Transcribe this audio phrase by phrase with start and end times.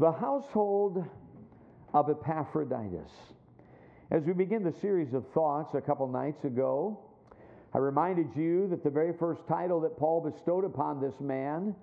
[0.00, 1.04] the household
[1.92, 3.10] of Epaphroditus.
[4.10, 6.98] As we begin the series of thoughts a couple nights ago,
[7.74, 11.76] I reminded you that the very first title that Paul bestowed upon this man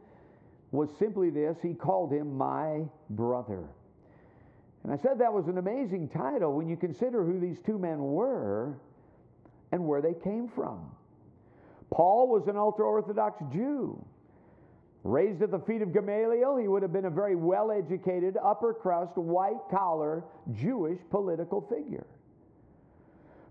[0.71, 3.70] was simply this he called him my brother.
[4.84, 7.99] And I said that was an amazing title when you consider who these two men
[8.02, 8.79] were
[9.71, 10.89] and where they came from.
[11.91, 14.04] Paul was an ultra Orthodox Jew.
[15.08, 18.74] Raised at the feet of Gamaliel, he would have been a very well educated, upper
[18.74, 22.06] crust, white collar Jewish political figure.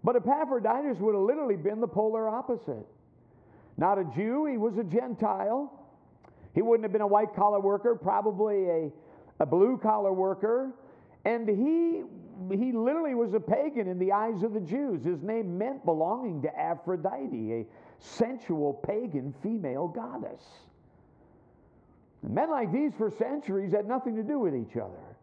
[0.05, 2.87] But Epaphroditus would have literally been the polar opposite.
[3.79, 5.73] Not a Jew, he was a Gentile.
[6.55, 8.93] He wouldn't have been a white collar worker, probably a,
[9.41, 10.75] a blue collar worker.
[11.25, 12.03] And he,
[12.55, 15.05] he literally was a pagan in the eyes of the Jews.
[15.05, 17.67] His name meant belonging to Aphrodite, a
[17.99, 20.43] sensual pagan female goddess.
[22.23, 25.17] Men like these for centuries had nothing to do with each other.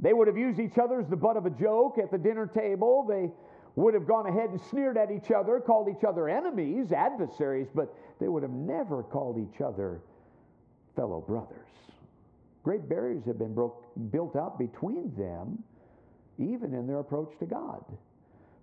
[0.00, 2.46] They would have used each other as the butt of a joke at the dinner
[2.46, 3.04] table.
[3.08, 3.30] They
[3.76, 7.94] would have gone ahead and sneered at each other, called each other enemies, adversaries, but
[8.18, 10.00] they would have never called each other
[10.96, 11.68] fellow brothers.
[12.62, 15.62] Great barriers have been broke, built up between them,
[16.38, 17.84] even in their approach to God.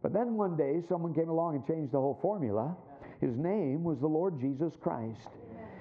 [0.02, 2.76] But then one day, someone came along and changed the whole formula.
[3.22, 5.28] His name was the Lord Jesus Christ.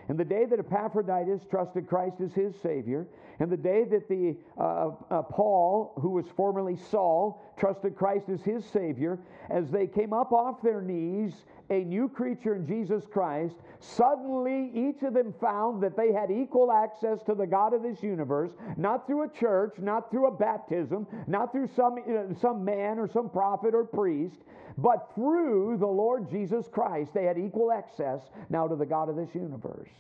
[0.09, 3.07] And the day that Epaphroditus trusted Christ as his Savior,
[3.41, 8.43] and the day that the uh, uh, Paul, who was formerly Saul, trusted Christ as
[8.43, 9.19] his Savior,
[9.51, 11.33] as they came up off their knees,
[11.71, 16.71] a new creature in Jesus Christ, suddenly each of them found that they had equal
[16.71, 21.07] access to the God of this universe, not through a church, not through a baptism,
[21.27, 24.37] not through some, uh, some man or some prophet or priest,
[24.79, 27.13] but through the Lord Jesus Christ.
[27.15, 29.91] They had equal access now to the God of this universe.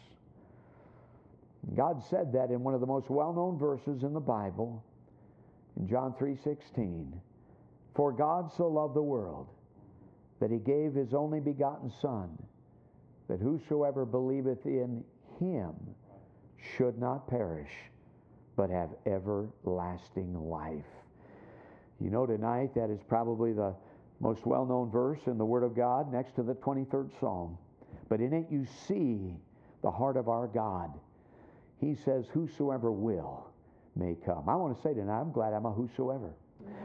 [1.75, 4.85] God said that in one of the most well-known verses in the Bible,
[5.77, 7.21] in John 3:16.
[7.95, 9.49] For God so loved the world
[10.41, 12.31] that he gave his only begotten Son,
[13.29, 15.03] that whosoever believeth in
[15.41, 15.75] him
[16.77, 17.71] should not perish,
[18.57, 20.85] but have everlasting life.
[22.01, 23.75] You know, tonight that is probably the
[24.21, 27.57] most well known verse in the Word of God next to the 23rd Psalm.
[28.09, 29.35] But in it you see
[29.83, 30.93] the heart of our God.
[31.81, 33.47] He says, Whosoever will
[33.95, 34.49] may come.
[34.49, 36.35] I want to say tonight, I'm glad I'm a whosoever.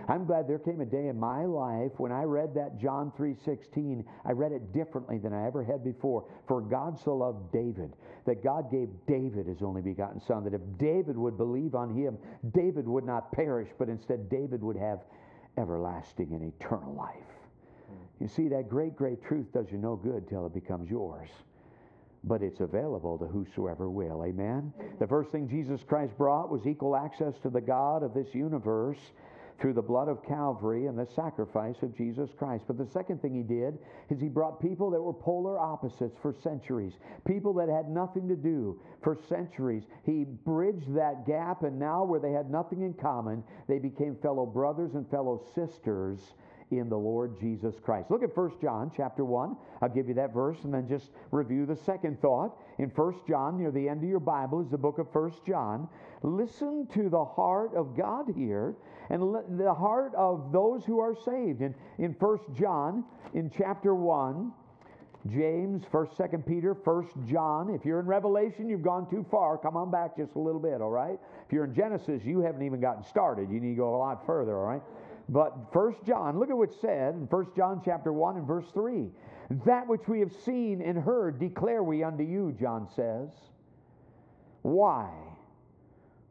[0.08, 4.04] I'm glad there came a day in my life when I read that John 3:16,
[4.26, 6.26] I read it differently than I ever had before.
[6.48, 10.62] For God so loved David that God gave David his only begotten son that if
[10.78, 12.18] David would believe on him,
[12.52, 15.06] David would not perish, but instead David would have
[15.58, 17.16] everlasting and eternal life.
[18.20, 21.30] You see that great great truth does you no good till it becomes yours
[22.24, 24.24] but it's available to whosoever will.
[24.24, 24.72] Amen?
[25.00, 29.00] The first thing Jesus Christ brought was equal access to the God of this universe
[29.62, 32.64] through the blood of Calvary and the sacrifice of Jesus Christ.
[32.66, 33.78] But the second thing he did
[34.10, 36.94] is he brought people that were polar opposites for centuries,
[37.26, 39.84] people that had nothing to do for centuries.
[40.04, 44.48] He bridged that gap, and now where they had nothing in common, they became fellow
[44.48, 46.34] brothers and fellow sisters
[46.72, 48.10] in the Lord Jesus Christ.
[48.10, 49.56] Look at 1 John chapter 1.
[49.82, 52.58] I'll give you that verse and then just review the second thought.
[52.78, 55.88] In 1 John, near the end of your Bible, is the book of 1 John.
[56.24, 58.76] Listen to the heart of God here
[59.10, 61.62] and the heart of those who are saved.
[61.62, 64.54] In, in 1 John, in chapter 1,
[65.30, 67.70] James, 1st, 2nd Peter, 1st John.
[67.70, 69.58] If you're in Revelation, you've gone too far.
[69.58, 71.20] Come on back just a little bit, all right?
[71.46, 73.52] If you're in Genesis, you haven't even gotten started.
[73.52, 74.82] You need to go a lot further, all right?
[75.32, 79.08] But 1 John, look at what's said in 1 John chapter 1 and verse 3.
[79.66, 83.30] That which we have seen and heard declare we unto you, John says.
[84.62, 85.10] Why?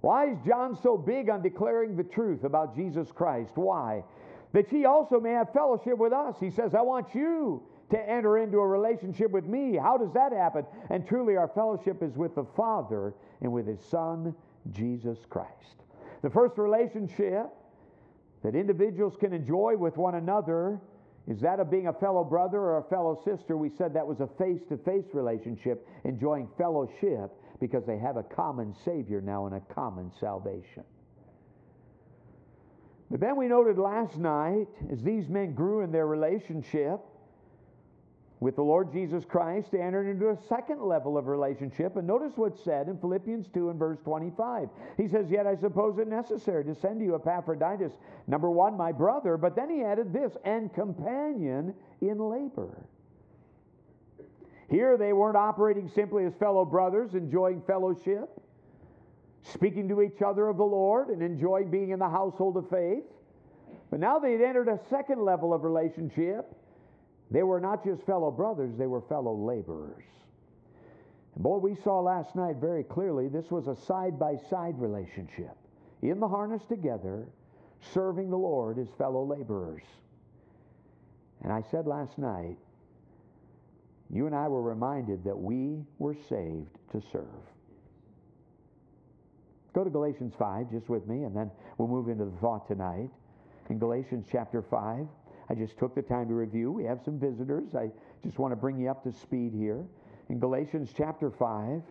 [0.03, 3.53] Why is John so big on declaring the truth about Jesus Christ?
[3.55, 4.05] Why?
[4.53, 6.37] That ye also may have fellowship with us.
[6.39, 9.77] He says, I want you to enter into a relationship with me.
[9.77, 10.67] How does that happen?
[10.91, 14.35] And truly, our fellowship is with the Father and with His Son,
[14.73, 15.85] Jesus Christ.
[16.23, 17.47] The first relationship
[18.43, 20.81] that individuals can enjoy with one another
[21.29, 23.57] is that of being a fellow brother or a fellow sister.
[23.57, 28.23] We said that was a face to face relationship, enjoying fellowship because they have a
[28.23, 30.83] common Savior now and a common salvation.
[33.11, 37.01] But then we noted last night, as these men grew in their relationship
[38.41, 41.97] with the Lord Jesus Christ, they entered into a second level of relationship.
[41.97, 44.69] And notice what's said in Philippians 2 and verse 25.
[44.97, 47.93] He says, Yet I suppose it necessary to send you Epaphroditus,
[48.27, 52.87] number one, my brother, but then he added this, and companion in labor.
[54.71, 58.31] Here they weren't operating simply as fellow brothers, enjoying fellowship.
[59.43, 63.05] speaking to each other of the Lord and enjoying being in the household of faith.
[63.91, 66.55] But now they'd entered a second level of relationship.
[67.31, 70.05] They were not just fellow brothers, they were fellow laborers.
[71.35, 75.57] And boy, we saw last night very clearly this was a side by side relationship.
[76.03, 77.29] In the harness together,
[77.93, 79.83] serving the Lord as fellow laborers.
[81.43, 82.57] And I said last night,
[84.13, 87.25] you and I were reminded that we were saved to serve.
[89.73, 93.09] Go to Galatians 5 just with me, and then we'll move into the thought tonight.
[93.69, 95.07] In Galatians chapter 5,
[95.51, 96.71] I just took the time to review.
[96.71, 97.75] We have some visitors.
[97.75, 97.91] I
[98.23, 99.85] just want to bring you up to speed here.
[100.29, 101.83] In Galatians chapter 5,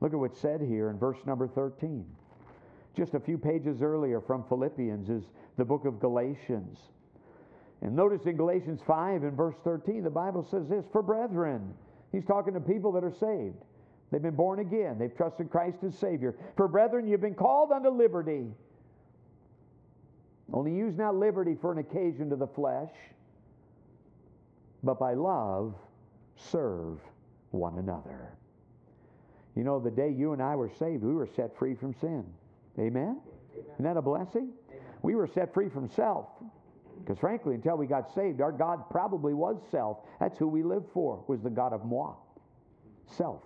[0.00, 2.04] look at what's said here in verse number 13.
[2.96, 5.22] Just a few pages earlier from Philippians is
[5.56, 6.76] the book of Galatians.
[7.82, 11.72] And notice in Galatians 5 and verse 13, the Bible says this For brethren,
[12.10, 13.62] he's talking to people that are saved.
[14.10, 16.34] They've been born again, they've trusted Christ as Savior.
[16.56, 18.48] For brethren, you've been called unto liberty.
[20.52, 22.92] Only use not liberty for an occasion to the flesh,
[24.82, 25.74] but by love
[26.36, 26.98] serve
[27.50, 28.32] one another.
[29.54, 32.24] You know, the day you and I were saved, we were set free from sin.
[32.78, 33.20] Amen?
[33.74, 34.50] Isn't that a blessing?
[35.02, 36.28] We were set free from self.
[37.00, 39.98] Because frankly, until we got saved, our God probably was self.
[40.20, 42.14] That's who we lived for, was the God of moi.
[43.06, 43.42] Self.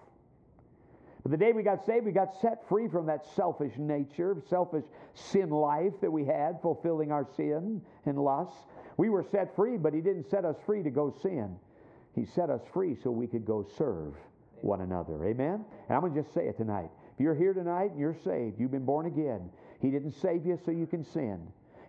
[1.23, 4.85] But the day we got saved, we got set free from that selfish nature, selfish
[5.15, 8.67] sin life that we had, fulfilling our sin and lusts.
[8.97, 11.57] We were set free, but He didn't set us free to go sin.
[12.15, 14.15] He set us free so we could go serve
[14.61, 15.25] one another.
[15.25, 15.65] Amen?
[15.89, 16.91] And I'm going to just say it tonight.
[17.15, 19.49] If you're here tonight and you're saved, you've been born again,
[19.81, 21.41] He didn't save you so you can sin.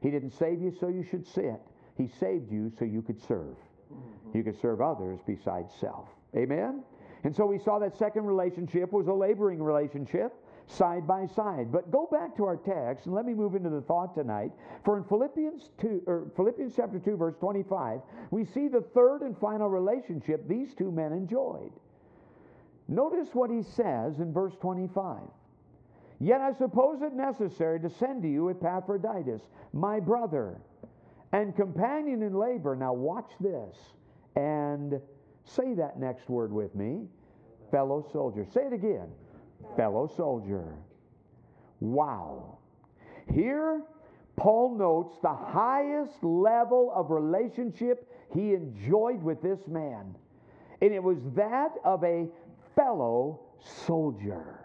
[0.01, 1.59] He didn't save you so you should sit.
[1.97, 3.55] He saved you so you could serve.
[4.33, 6.07] You could serve others besides self.
[6.35, 6.83] Amen?
[7.23, 10.33] And so we saw that second relationship was a laboring relationship
[10.67, 11.71] side by side.
[11.71, 14.51] But go back to our text and let me move into the thought tonight.
[14.83, 19.37] For in Philippians 2 or Philippians chapter 2 verse 25, we see the third and
[19.37, 21.71] final relationship these two men enjoyed.
[22.87, 25.19] Notice what he says in verse 25.
[26.19, 29.41] Yet I suppose it necessary to send to you Epaphroditus,
[29.73, 30.59] my brother
[31.31, 32.75] and companion in labor.
[32.75, 33.75] Now, watch this
[34.35, 35.01] and
[35.45, 37.07] say that next word with me
[37.71, 38.45] fellow soldier.
[38.53, 39.07] Say it again
[39.77, 40.75] fellow soldier.
[41.79, 42.57] Wow.
[43.33, 43.81] Here,
[44.35, 50.15] Paul notes the highest level of relationship he enjoyed with this man,
[50.81, 52.27] and it was that of a
[52.75, 53.39] fellow
[53.85, 54.59] soldier.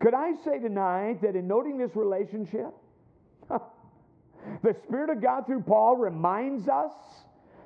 [0.00, 2.74] Could I say tonight that in noting this relationship,
[3.48, 6.92] the Spirit of God through Paul reminds us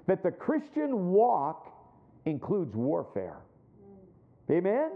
[0.07, 1.73] that the Christian walk
[2.25, 3.39] includes warfare.
[4.51, 4.91] Amen?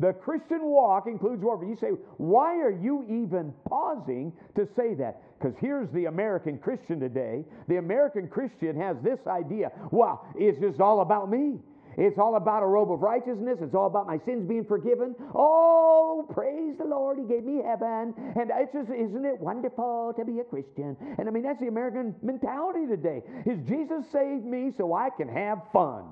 [0.00, 1.68] The Christian walk includes warfare.
[1.68, 5.22] You say, why are you even pausing to say that?
[5.38, 7.44] Because here's the American Christian today.
[7.68, 11.58] The American Christian has this idea well, it's just all about me.
[11.96, 13.58] It's all about a robe of righteousness.
[13.60, 15.14] It's all about my sins being forgiven.
[15.34, 18.14] Oh, praise the Lord, He gave me heaven.
[18.36, 20.96] And it's just, isn't it wonderful to be a Christian?
[21.18, 23.22] And I mean, that's the American mentality today.
[23.46, 26.04] Is Jesus saved me so I can have fun?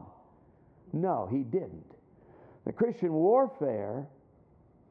[0.92, 1.86] No, He didn't.
[2.66, 4.06] The Christian warfare,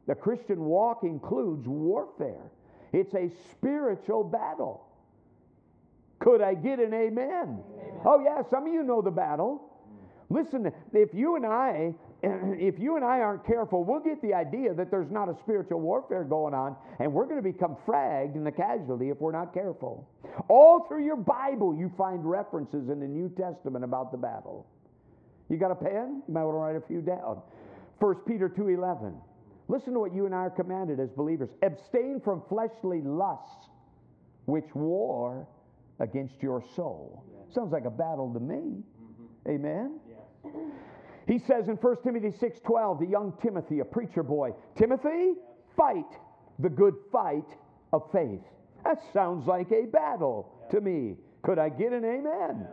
[0.07, 2.51] the Christian walk includes warfare.
[2.91, 4.85] It's a spiritual battle.
[6.19, 7.29] Could I get an amen?
[7.29, 7.63] amen?
[8.05, 9.68] Oh, yeah, some of you know the battle.
[10.29, 11.93] Listen, if you and I
[12.23, 15.79] if you and I aren't careful, we'll get the idea that there's not a spiritual
[15.79, 19.53] warfare going on, and we're going to become fragged in the casualty if we're not
[19.53, 20.09] careful.
[20.49, 24.67] All through your Bible, you find references in the New Testament about the battle.
[25.49, 26.21] You got a pen?
[26.27, 27.41] You might want to write a few down.
[27.99, 29.15] 1 Peter 2.11.
[29.69, 31.49] Listen to what you and I are commanded as believers.
[31.63, 33.69] Abstain from fleshly lusts,
[34.45, 35.47] which war
[35.99, 37.23] against your soul.
[37.53, 38.55] Sounds like a battle to me.
[38.55, 39.51] Mm-hmm.
[39.51, 39.99] Amen?
[41.27, 45.35] He says in 1 Timothy 6:12 to young Timothy, a preacher boy, Timothy,
[45.77, 46.17] fight
[46.57, 47.45] the good fight
[47.93, 48.41] of faith.
[48.83, 51.17] That sounds like a battle to me.
[51.43, 52.67] Could I get an amen?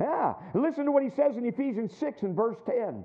[0.00, 0.34] Yeah.
[0.54, 3.04] Listen to what he says in Ephesians 6 and verse 10.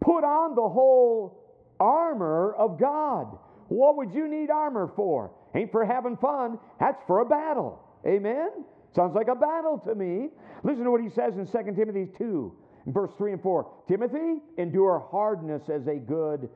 [0.00, 1.36] Put on the whole
[1.78, 3.38] armor of God.
[3.68, 5.32] What would you need armor for?
[5.54, 6.58] Ain't for having fun.
[6.78, 7.82] That's for a battle.
[8.06, 8.50] Amen?
[8.94, 10.30] Sounds like a battle to me.
[10.62, 12.52] Listen to what he says in 2 Timothy 2
[12.92, 16.48] verse 3 and 4 Timothy, endure hardness as a good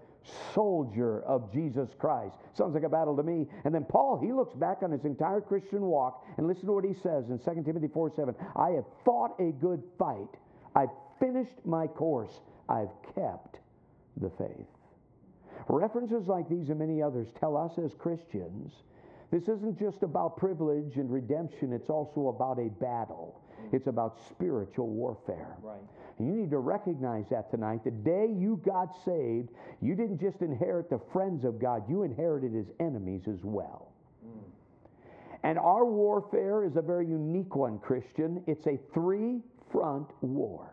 [0.54, 2.34] soldier of Jesus Christ.
[2.54, 3.46] Sounds like a battle to me.
[3.64, 6.84] And then Paul, he looks back on his entire Christian walk and listen to what
[6.84, 8.34] he says in 2 Timothy 4 7.
[8.56, 10.28] I have fought a good fight.
[10.74, 12.40] I've finished my course.
[12.68, 13.58] I've kept
[14.16, 14.66] the faith.
[15.68, 18.72] References like these and many others tell us as Christians
[19.34, 23.40] this isn't just about privilege and redemption, it's also about a battle.
[23.74, 25.56] It's about spiritual warfare.
[25.60, 25.80] Right.
[26.18, 27.82] And you need to recognize that tonight.
[27.82, 29.48] The day you got saved,
[29.82, 33.88] you didn't just inherit the friends of God, you inherited his enemies as well.
[34.24, 34.38] Mm.
[35.42, 38.44] And our warfare is a very unique one, Christian.
[38.46, 39.40] It's a three
[39.72, 40.72] front war.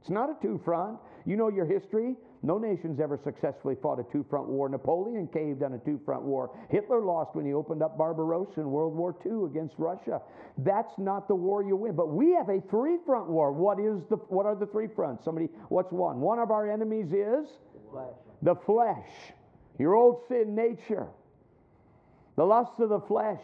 [0.00, 0.98] It's not a two front.
[1.26, 2.14] You know your history.
[2.44, 4.68] No nation's ever successfully fought a two front war.
[4.68, 6.50] Napoleon caved on a two front war.
[6.68, 10.20] Hitler lost when he opened up Barbarossa in World War II against Russia.
[10.58, 11.96] That's not the war you win.
[11.96, 13.50] But we have a three front war.
[13.50, 15.24] What, is the, what are the three fronts?
[15.24, 16.20] Somebody, what's one?
[16.20, 17.48] One of our enemies is
[17.90, 18.12] flesh.
[18.42, 19.08] The flesh.
[19.78, 21.06] Your old sin nature.
[22.36, 23.40] The lust of the flesh.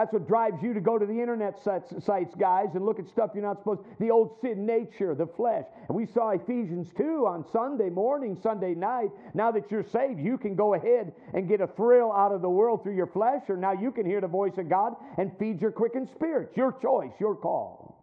[0.00, 3.32] That's what drives you to go to the internet sites, guys, and look at stuff
[3.34, 3.88] you're not supposed to.
[3.98, 5.66] The old sin nature, the flesh.
[5.88, 9.10] And we saw Ephesians 2 on Sunday morning, Sunday night.
[9.34, 12.48] Now that you're saved, you can go ahead and get a thrill out of the
[12.48, 15.60] world through your flesh, or now you can hear the voice of God and feed
[15.60, 16.56] your quickened spirits.
[16.56, 18.02] Your choice, your call.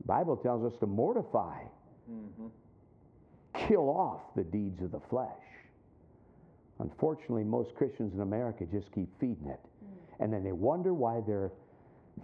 [0.00, 1.60] The Bible tells us to mortify,
[2.10, 2.46] mm-hmm.
[3.52, 5.28] kill off the deeds of the flesh.
[6.80, 9.60] Unfortunately, most Christians in America just keep feeding it.
[9.60, 10.24] Mm.
[10.24, 11.50] And then they wonder why they're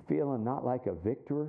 [0.08, 1.48] feeling not like a victor,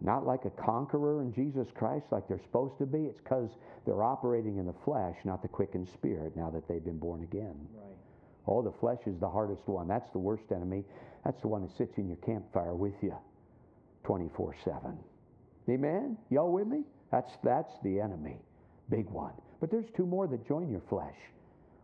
[0.00, 3.04] not like a conqueror in Jesus Christ like they're supposed to be.
[3.04, 3.50] It's because
[3.86, 7.56] they're operating in the flesh, not the quickened spirit, now that they've been born again.
[7.74, 7.96] Right.
[8.46, 9.88] Oh, the flesh is the hardest one.
[9.88, 10.84] That's the worst enemy.
[11.24, 13.14] That's the one that sits in your campfire with you
[14.04, 14.98] 24 7.
[15.70, 16.18] Amen?
[16.30, 16.82] Y'all with me?
[17.10, 18.36] That's, that's the enemy.
[18.90, 19.32] Big one.
[19.60, 21.16] But there's two more that join your flesh.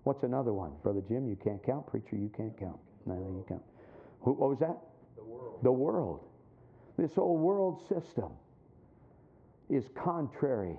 [0.04, 0.72] What's another one?
[0.82, 1.86] Brother Jim, you can't count.
[1.86, 2.78] Preacher, you can't count.
[3.06, 3.62] No, you can't.
[4.22, 4.76] Who, what was that?
[5.16, 5.58] The world.
[5.62, 6.20] The world.
[6.96, 8.32] This whole world system
[9.68, 10.78] is contrary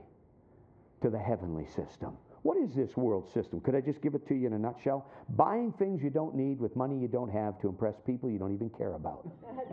[1.01, 2.17] to the heavenly system.
[2.43, 3.61] What is this world system?
[3.61, 5.05] Could I just give it to you in a nutshell?
[5.29, 8.53] Buying things you don't need with money you don't have to impress people you don't
[8.53, 9.29] even care about.
[9.55, 9.69] That's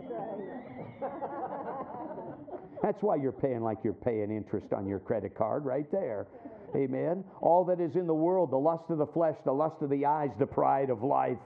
[1.01, 1.11] right.
[2.83, 6.27] That's why you're paying like you're paying interest on your credit card right there.
[6.75, 7.23] Amen.
[7.41, 10.05] All that is in the world, the lust of the flesh, the lust of the
[10.05, 11.37] eyes, the pride of life,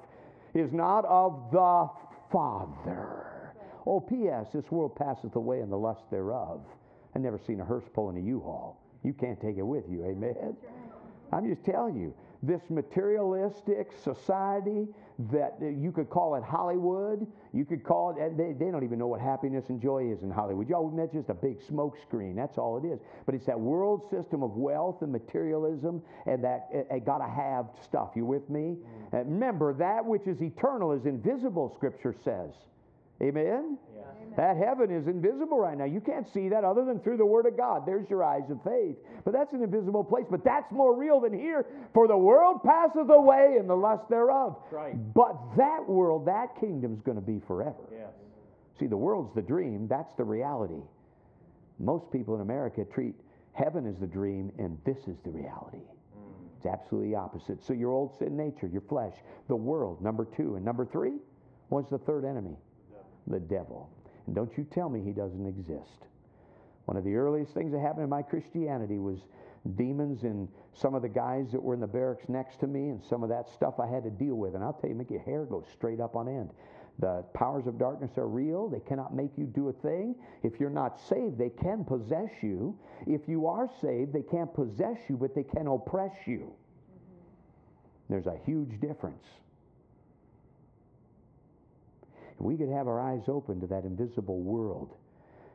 [0.53, 1.88] is not of the
[2.32, 3.53] Father.
[3.86, 6.62] Oh, P.S., this world passeth away and the lust thereof.
[7.15, 8.80] I never seen a hearse pulling a U-Haul.
[9.03, 10.06] You can't take it with you.
[10.06, 10.56] Amen.
[11.32, 14.88] I'm just telling you, this materialistic society
[15.32, 19.08] that you could call it Hollywood, you could call it, they, they don't even know
[19.08, 20.67] what happiness and joy is in Hollywood.
[20.67, 22.36] Y'all, that's just a big smoke screen.
[22.36, 23.00] That's all it is.
[23.25, 28.12] But it's that world system of wealth and materialism and that uh, gotta have stuff.
[28.15, 28.77] You with me?
[28.77, 29.13] Mm.
[29.13, 32.53] Uh, remember, that which is eternal is invisible, Scripture says.
[33.24, 33.77] Amen?
[34.36, 35.86] That heaven is invisible right now.
[35.86, 37.86] You can't see that other than through the Word of God.
[37.86, 38.96] There's your eyes of faith.
[39.24, 40.25] But that's an invisible place.
[40.30, 41.68] But that's more real than here.
[41.94, 44.58] For the world passeth away and the lust thereof.
[44.72, 44.96] Right.
[45.13, 47.75] But that world, that kingdom is going to be forever.
[47.92, 48.10] Yes.
[48.80, 49.88] See, the world's the dream.
[49.88, 50.82] That's the reality.
[51.77, 53.13] Most people in America treat
[53.51, 55.77] heaven as the dream, and this is the reality.
[56.18, 56.48] Mm.
[56.58, 57.63] It's absolutely opposite.
[57.63, 59.13] So your old sin nature, your flesh,
[59.48, 60.56] the world, number two.
[60.56, 61.18] And number three,
[61.70, 62.58] what's the third enemy?
[63.27, 63.89] The devil.
[64.27, 66.08] And don't you tell me he doesn't exist.
[66.86, 69.20] One of the earliest things that happened in my Christianity was
[69.75, 73.01] demons and some of the guys that were in the barracks next to me and
[73.01, 74.56] some of that stuff I had to deal with.
[74.56, 76.50] And I'll tell you, make your hair go straight up on end.
[77.00, 78.68] The powers of darkness are real.
[78.68, 80.15] They cannot make you do a thing.
[80.44, 82.77] If you're not saved, they can possess you.
[83.08, 86.53] If you are saved, they can't possess you, but they can oppress you.
[86.53, 88.13] Mm-hmm.
[88.13, 89.25] There's a huge difference
[92.40, 94.96] we could have our eyes open to that invisible world,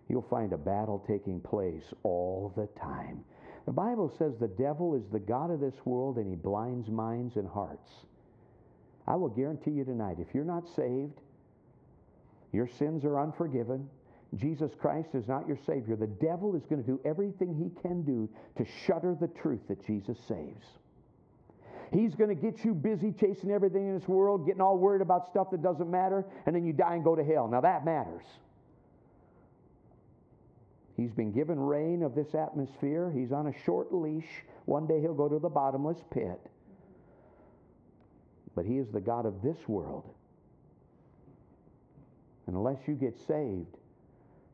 [0.08, 3.25] you'll find a battle taking place all the time.
[3.66, 7.37] The Bible says the devil is the God of this world and he blinds minds
[7.37, 7.90] and hearts.
[9.06, 11.20] I will guarantee you tonight, if you're not saved,
[12.52, 13.88] your sins are unforgiven,
[14.37, 18.02] Jesus Christ is not your Savior, the devil is going to do everything he can
[18.02, 20.77] do to shutter the truth that Jesus saves.
[21.92, 25.26] He's going to get you busy chasing everything in this world, getting all worried about
[25.28, 27.49] stuff that doesn't matter, and then you die and go to hell.
[27.49, 28.25] Now that matters.
[30.97, 33.11] He's been given reign of this atmosphere.
[33.14, 34.26] He's on a short leash.
[34.64, 36.40] One day he'll go to the bottomless pit.
[38.57, 40.12] But he is the God of this world.
[42.49, 43.76] And unless you get saved,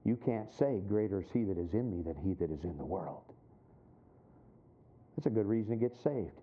[0.04, 2.76] you can't say, Greater is he that is in me than he that is in
[2.76, 3.22] the world.
[5.16, 6.40] That's a good reason to get saved.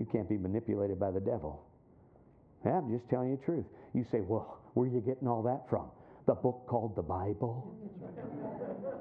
[0.00, 1.62] You can't be manipulated by the devil.
[2.64, 3.66] Yeah, I'm just telling you the truth.
[3.92, 5.90] You say, well, where are you getting all that from?
[6.26, 7.76] The book called the Bible?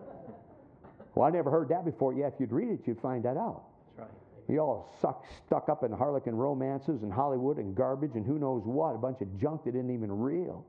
[1.15, 2.13] Well, I never heard that before.
[2.13, 3.63] Yeah, if you'd read it, you'd find that out.
[3.98, 4.18] That's right.
[4.48, 8.62] You all suck, stuck up in harlequin romances and Hollywood and garbage and who knows
[8.63, 10.63] what, a bunch of junk that isn't even real,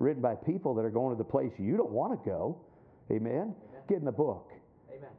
[0.00, 2.58] written by people that are going to the place you don't want to go.
[3.12, 3.32] Amen?
[3.32, 3.54] Amen.
[3.86, 4.50] Get in the book.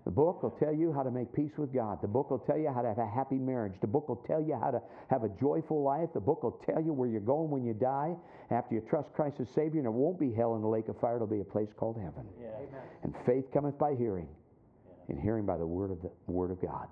[0.08, 0.14] Amen.
[0.14, 2.02] The book will tell you how to make peace with God.
[2.02, 3.74] The book will tell you how to have a happy marriage.
[3.82, 6.10] The book will tell you how to have a joyful life.
[6.14, 8.16] The book will tell you where you're going when you die
[8.50, 9.80] after you trust Christ as Savior.
[9.80, 11.98] And it won't be hell in the lake of fire, it'll be a place called
[11.98, 12.26] heaven.
[12.40, 12.48] Yeah.
[12.56, 12.82] Amen.
[13.04, 14.28] And faith cometh by hearing,
[15.10, 16.88] and hearing by the word of the word of God.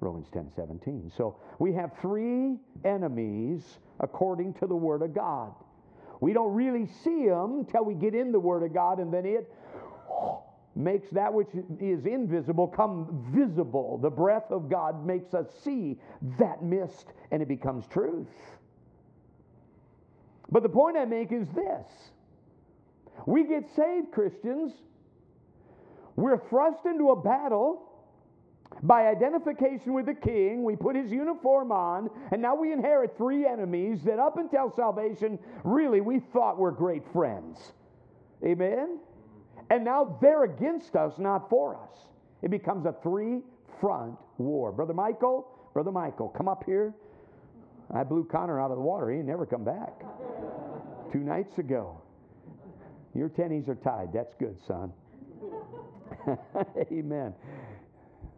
[0.00, 1.10] Romans 10 17.
[1.16, 5.52] So we have three enemies according to the Word of God.
[6.20, 9.26] We don't really see them until we get in the Word of God, and then
[9.26, 9.52] it
[10.78, 11.48] makes that which
[11.80, 13.98] is invisible come visible.
[13.98, 15.98] The breath of God makes us see
[16.38, 18.28] that mist, and it becomes truth.
[20.50, 21.86] But the point I make is this
[23.26, 24.72] we get saved, Christians.
[26.16, 27.88] We're thrust into a battle
[28.82, 33.46] by identification with the king, we put his uniform on, and now we inherit three
[33.46, 37.72] enemies that up until salvation, really, we thought were great friends.
[38.44, 39.00] Amen?
[39.70, 41.98] And now they're against us, not for us.
[42.42, 43.40] It becomes a three
[43.80, 44.72] front war.
[44.72, 46.94] Brother Michael, Brother Michael, come up here.
[47.92, 49.10] I blew Connor out of the water.
[49.10, 49.92] He never come back.
[51.12, 52.00] Two nights ago.
[53.14, 54.12] Your tennies are tied.
[54.12, 54.92] That's good, son.
[56.92, 57.34] Amen.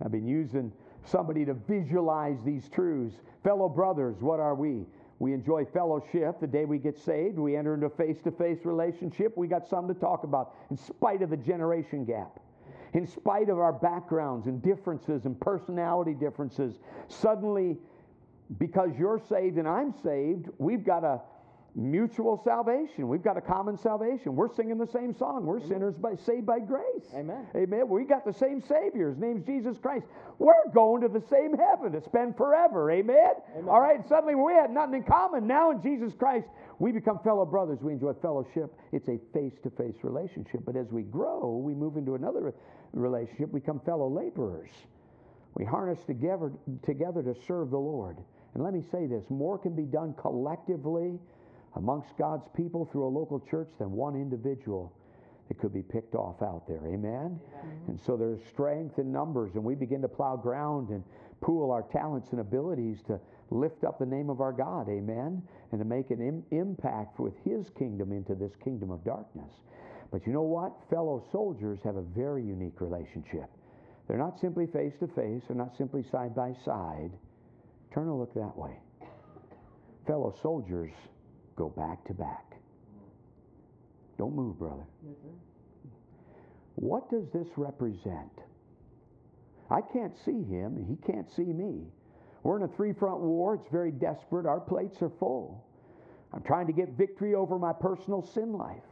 [0.04, 0.72] I've been using
[1.04, 3.16] somebody to visualize these truths.
[3.42, 4.84] Fellow brothers, what are we?
[5.21, 7.39] We enjoy fellowship the day we get saved.
[7.39, 9.37] We enter into a face to face relationship.
[9.37, 12.41] We got something to talk about in spite of the generation gap.
[12.95, 17.77] In spite of our backgrounds and differences and personality differences, suddenly,
[18.59, 21.21] because you're saved and I'm saved, we've got a
[21.75, 23.09] mutual salvation.
[23.09, 24.35] We've got a common salvation.
[24.35, 25.47] We're singing the same song.
[25.47, 25.69] We're Amen.
[25.69, 27.07] sinners by, saved by grace.
[27.15, 27.47] Amen.
[27.55, 27.89] Amen.
[27.89, 29.11] We got the same Savior.
[29.11, 30.07] His name's Jesus Christ.
[30.39, 32.91] We're going to the same heaven to spend forever.
[32.91, 33.35] Amen.
[33.55, 33.69] Amen.
[33.69, 34.00] All right.
[34.09, 35.47] Suddenly we had nothing in common.
[35.47, 37.78] Now in Jesus Christ, we become fellow brothers.
[37.83, 38.75] We enjoy fellowship.
[38.93, 40.61] It's a face-to-face relationship.
[40.65, 42.52] But as we grow, we move into another
[42.93, 43.52] relationship.
[43.52, 44.71] We become fellow laborers.
[45.54, 46.52] We harness together
[46.85, 48.17] together to serve the Lord.
[48.54, 51.19] And let me say this: more can be done collectively
[51.76, 54.93] amongst God's people through a local church than one individual
[55.49, 56.87] that could be picked off out there.
[56.87, 57.41] Amen?
[57.61, 57.80] Amen?
[57.89, 61.02] And so there's strength in numbers, and we begin to plow ground and
[61.41, 63.19] pool our talents and abilities to
[63.50, 64.89] lift up the name of our God.
[64.89, 65.43] Amen?
[65.73, 69.50] And to make an Im- impact with His kingdom into this kingdom of darkness.
[70.13, 70.73] But you know what?
[70.89, 73.49] Fellow soldiers have a very unique relationship.
[74.06, 77.11] They're not simply face to face, they're not simply side by side.
[77.95, 78.76] Turn a look that way.
[80.06, 80.91] Fellow soldiers
[81.60, 82.56] go back to back.
[84.16, 84.86] Don't move, brother.
[86.76, 88.32] What does this represent?
[89.70, 91.82] I can't see him, and he can't see me.
[92.42, 93.56] We're in a three front war.
[93.56, 94.46] It's very desperate.
[94.46, 95.62] Our plates are full.
[96.32, 98.88] I'm trying to get victory over my personal sin life.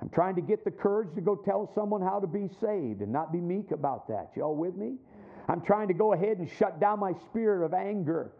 [0.00, 3.12] I'm trying to get the courage to go tell someone how to be saved and
[3.12, 4.32] not be meek about that.
[4.34, 4.96] Y'all with me?
[5.48, 8.32] I'm trying to go ahead and shut down my spirit of anger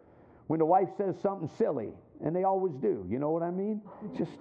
[0.47, 3.05] when the wife says something silly and they always do.
[3.09, 3.81] You know what I mean?
[4.17, 4.31] Just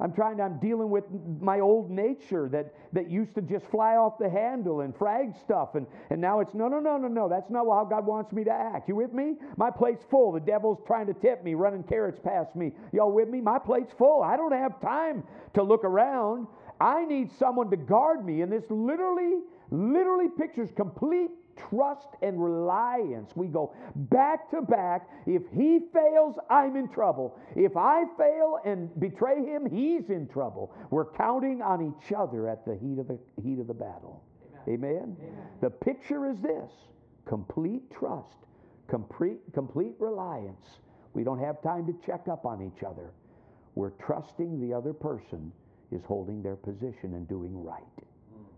[0.00, 1.04] I'm trying to, I'm dealing with
[1.40, 5.74] my old nature that, that used to just fly off the handle and frag stuff.
[5.74, 7.28] And, and now it's no, no, no, no, no.
[7.28, 8.88] That's not how God wants me to act.
[8.88, 9.34] You with me?
[9.56, 10.32] My plate's full.
[10.32, 12.72] The devil's trying to tip me, running carrots past me.
[12.92, 13.40] Y'all with me?
[13.42, 14.22] My plate's full.
[14.22, 15.22] I don't have time
[15.54, 16.46] to look around.
[16.80, 18.40] I need someone to guard me.
[18.40, 19.40] And this literally,
[19.70, 21.30] literally pictures complete
[21.68, 23.30] trust and reliance.
[23.34, 25.08] We go back to back.
[25.26, 27.38] If he fails, I'm in trouble.
[27.56, 30.72] If I fail and betray him, he's in trouble.
[30.90, 34.22] We're counting on each other at the heat of the heat of the battle.
[34.68, 34.90] Amen.
[34.90, 35.16] Amen?
[35.18, 35.46] Amen.
[35.60, 36.70] The picture is this:
[37.26, 38.36] complete trust,
[38.88, 40.80] complete complete reliance.
[41.12, 43.10] We don't have time to check up on each other.
[43.74, 45.52] We're trusting the other person
[45.90, 47.82] is holding their position and doing right.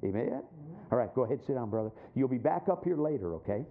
[0.04, 0.08] Mm.
[0.08, 0.42] Amen?
[0.92, 1.90] All right, go ahead, sit down, brother.
[2.14, 3.64] You'll be back up here later, okay?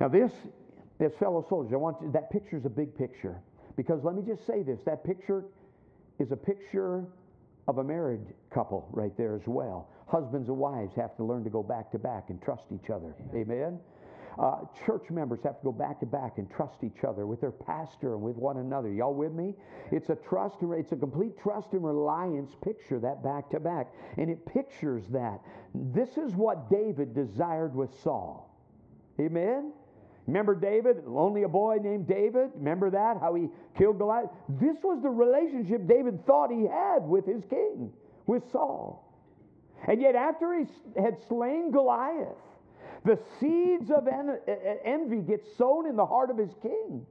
[0.00, 0.32] Now, this,
[1.00, 3.36] as fellow soldiers, I want you, that picture is a big picture.
[3.76, 5.44] Because let me just say this that picture
[6.18, 7.04] is a picture
[7.68, 8.20] of a married
[8.52, 9.90] couple right there as well.
[10.06, 13.14] Husbands and wives have to learn to go back to back and trust each other.
[13.34, 13.44] Amen?
[13.50, 13.78] Amen?
[14.38, 17.50] Uh, church members have to go back to back and trust each other with their
[17.50, 18.90] pastor and with one another.
[18.90, 19.54] Y'all with me?
[19.90, 23.92] It's a trust, it's a complete trust and reliance picture, that back to back.
[24.16, 25.40] And it pictures that.
[25.74, 28.48] This is what David desired with Saul.
[29.20, 29.72] Amen?
[30.26, 32.50] Remember David, only a boy named David?
[32.54, 33.18] Remember that?
[33.20, 34.30] How he killed Goliath?
[34.48, 37.92] This was the relationship David thought he had with his king,
[38.26, 39.08] with Saul.
[39.88, 40.66] And yet, after he
[41.00, 42.36] had slain Goliath,
[43.04, 44.38] the seeds of en-
[44.84, 47.04] envy get sown in the heart of his king.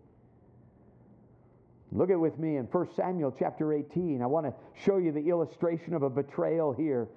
[1.92, 4.22] Look at with me in 1 Samuel chapter 18.
[4.22, 4.54] I want to
[4.86, 7.10] show you the illustration of a betrayal here.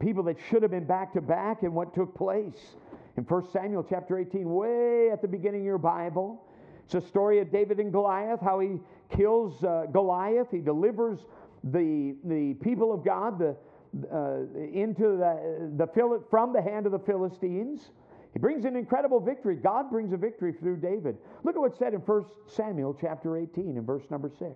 [0.00, 2.74] People that should have been back to back and what took place.
[3.16, 6.44] In 1 Samuel chapter 18, way at the beginning of your Bible,
[6.84, 8.78] it's a story of David and Goliath, how he
[9.16, 10.48] kills uh, Goliath.
[10.50, 11.20] He delivers
[11.62, 13.56] the, the people of God the,
[14.12, 17.90] uh, into the, the from the hand of the Philistines.
[18.38, 19.56] He brings an incredible victory.
[19.56, 21.16] God brings a victory through David.
[21.42, 24.54] Look at what's said in 1 Samuel chapter 18 and verse number 6.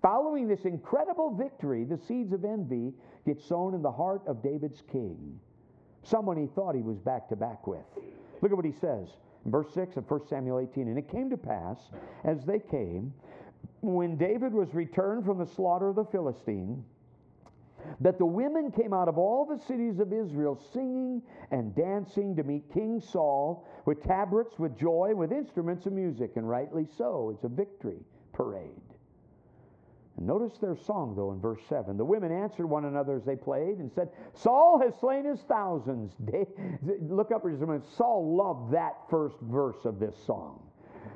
[0.00, 2.94] Following this incredible victory, the seeds of envy
[3.26, 5.38] get sown in the heart of David's king,
[6.02, 7.84] someone he thought he was back to back with.
[8.40, 9.08] Look at what he says
[9.44, 10.88] in verse 6 of 1 Samuel 18.
[10.88, 11.90] And it came to pass,
[12.24, 13.12] as they came,
[13.82, 16.82] when David was returned from the slaughter of the Philistine,
[18.00, 22.42] that the women came out of all the cities of Israel singing and dancing to
[22.42, 27.30] meet King Saul with tabrets, with joy, with instruments of music, and rightly so.
[27.34, 28.00] It's a victory
[28.32, 28.72] parade.
[30.18, 31.96] And notice their song, though, in verse 7.
[31.96, 36.12] The women answered one another as they played and said, Saul has slain his thousands.
[37.02, 37.86] Look up for just a minute.
[37.96, 40.67] Saul loved that first verse of this song.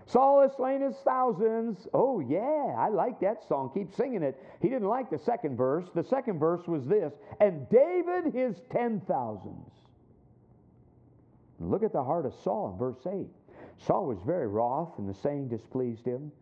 [0.06, 1.86] Saul has slain his thousands.
[1.94, 3.70] Oh, yeah, I like that song.
[3.72, 4.38] Keep singing it.
[4.60, 5.86] He didn't like the second verse.
[5.94, 9.70] The second verse was this And David his ten thousands.
[11.60, 13.26] Look at the heart of Saul in verse 8.
[13.78, 16.32] Saul was very wroth, and the saying displeased him.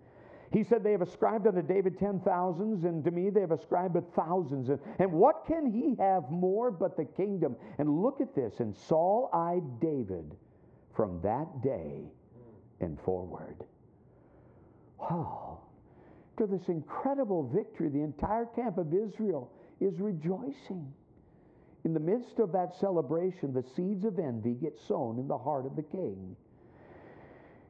[0.53, 3.95] He said, They have ascribed unto David ten thousands, and to me they have ascribed
[3.95, 4.69] but thousands.
[4.69, 7.57] And, and what can he have more but the kingdom?
[7.79, 8.61] And look at this.
[8.61, 10.37] And Saul eyed David
[10.95, 12.11] from that day
[12.81, 13.57] and forward.
[14.99, 15.61] Wow.
[16.33, 20.91] After this incredible victory, the entire camp of Israel is rejoicing.
[21.85, 25.67] In the midst of that celebration, the seeds of envy get sown in the heart
[25.67, 26.37] of the king.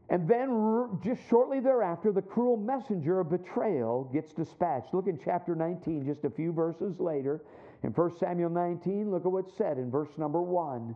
[0.09, 4.93] And then, just shortly thereafter, the cruel messenger of betrayal gets dispatched.
[4.93, 7.41] Look in chapter 19, just a few verses later.
[7.85, 10.95] In 1 Samuel 19, look at what's said in verse number 1.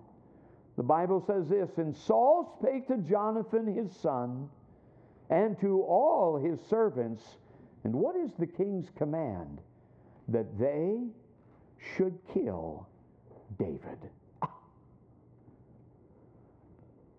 [0.76, 4.48] The Bible says this And Saul spake to Jonathan his son
[5.30, 7.22] and to all his servants.
[7.84, 9.60] And what is the king's command?
[10.28, 10.98] That they
[11.96, 12.88] should kill
[13.58, 13.98] David.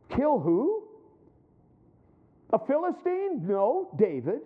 [0.10, 0.84] Kill who?
[2.52, 3.46] A Philistine?
[3.48, 4.41] No, David.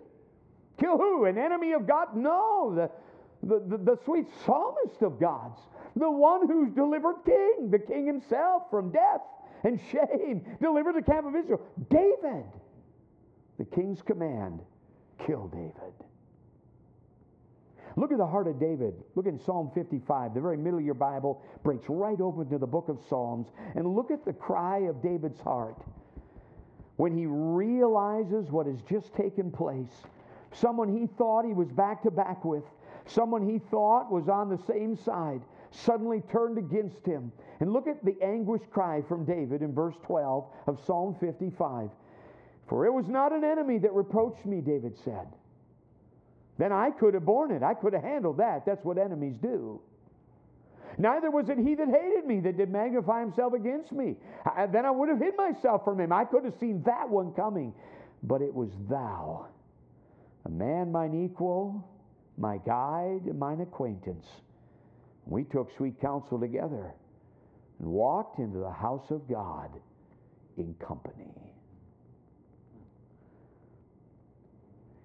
[0.78, 1.24] Kill who?
[1.24, 2.16] An enemy of God?
[2.16, 2.90] No, the,
[3.46, 5.60] the, the, the sweet psalmist of God's
[5.96, 9.20] the one who's delivered king, the king himself from death
[9.64, 11.60] and shame, delivered the camp of Israel.
[11.90, 12.44] David,
[13.58, 14.60] the king's command,
[15.26, 15.94] kill David.
[17.96, 18.94] Look at the heart of David.
[19.14, 20.34] Look in Psalm 55.
[20.34, 23.48] The very middle of your Bible breaks right open to the book of Psalms.
[23.74, 25.76] And look at the cry of David's heart
[26.96, 30.04] when he realizes what has just taken place.
[30.52, 32.64] Someone he thought he was back to back with,
[33.06, 37.32] someone he thought was on the same side, suddenly turned against him.
[37.60, 41.90] And look at the anguish cry from David in verse 12 of Psalm 55.
[42.68, 45.26] For it was not an enemy that reproached me, David said.
[46.58, 47.62] Then I could have borne it.
[47.62, 48.66] I could have handled that.
[48.66, 49.80] That's what enemies do.
[50.98, 54.16] Neither was it he that hated me that did magnify himself against me.
[54.44, 56.12] I, then I would have hid myself from him.
[56.12, 57.72] I could have seen that one coming.
[58.22, 59.46] But it was thou,
[60.44, 61.88] a man mine equal,
[62.36, 64.26] my guide, and mine acquaintance
[65.30, 66.92] we took sweet counsel together
[67.78, 69.70] and walked into the house of God
[70.58, 71.32] in company.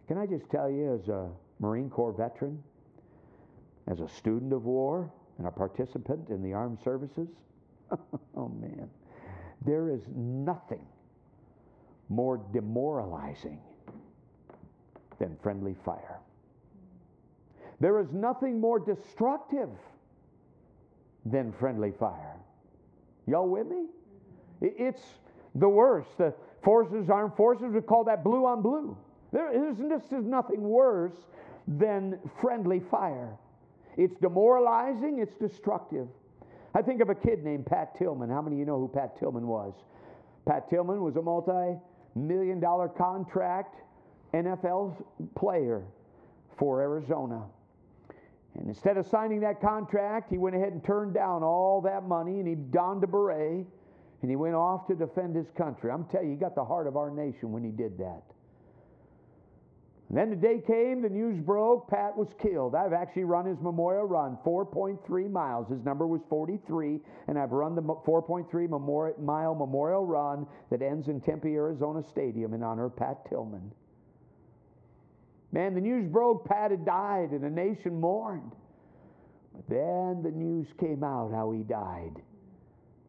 [0.07, 2.61] Can I just tell you, as a Marine Corps veteran,
[3.87, 7.29] as a student of war, and a participant in the armed services,
[8.35, 8.89] oh man,
[9.63, 10.85] there is nothing
[12.09, 13.59] more demoralizing
[15.19, 16.19] than friendly fire.
[17.79, 19.69] There is nothing more destructive
[21.25, 22.35] than friendly fire.
[23.27, 23.85] Y'all with me?
[24.61, 25.01] It's
[25.55, 26.17] the worst.
[26.17, 26.33] The
[26.63, 28.97] forces, armed forces, would call that blue on blue.
[29.31, 31.15] There is, this is nothing worse
[31.67, 33.37] than friendly fire.
[33.97, 36.07] It's demoralizing, it's destructive.
[36.75, 38.29] I think of a kid named Pat Tillman.
[38.29, 39.73] How many of you know who Pat Tillman was?
[40.45, 41.79] Pat Tillman was a multi
[42.15, 43.75] million dollar contract
[44.33, 45.01] NFL
[45.35, 45.83] player
[46.57, 47.43] for Arizona.
[48.55, 52.39] And instead of signing that contract, he went ahead and turned down all that money
[52.39, 53.65] and he donned a beret
[54.21, 55.91] and he went off to defend his country.
[55.91, 58.23] I'm telling you, he got the heart of our nation when he did that.
[60.09, 62.75] And then the day came, the news broke, Pat was killed.
[62.75, 65.67] I've actually run his memorial run, 4.3 miles.
[65.67, 71.21] His number was 43, and I've run the 4.3 mile memorial run that ends in
[71.21, 73.71] Tempe, Arizona Stadium in honor of Pat Tillman.
[75.55, 78.51] Man, the news broke, Pat had died, and the nation mourned.
[79.53, 82.11] But then the news came out how he died.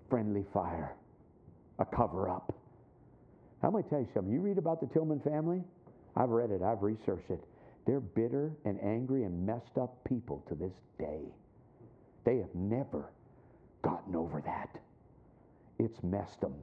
[0.09, 0.95] Friendly fire,
[1.81, 2.55] a cover up.
[3.65, 4.33] I'm going to tell you something.
[4.33, 5.61] You read about the Tillman family?
[6.15, 7.43] I've read it, I've researched it.
[7.85, 11.23] They're bitter and angry and messed up people to this day.
[12.25, 13.11] They have never
[13.83, 14.79] gotten over that.
[15.81, 16.55] It's messed them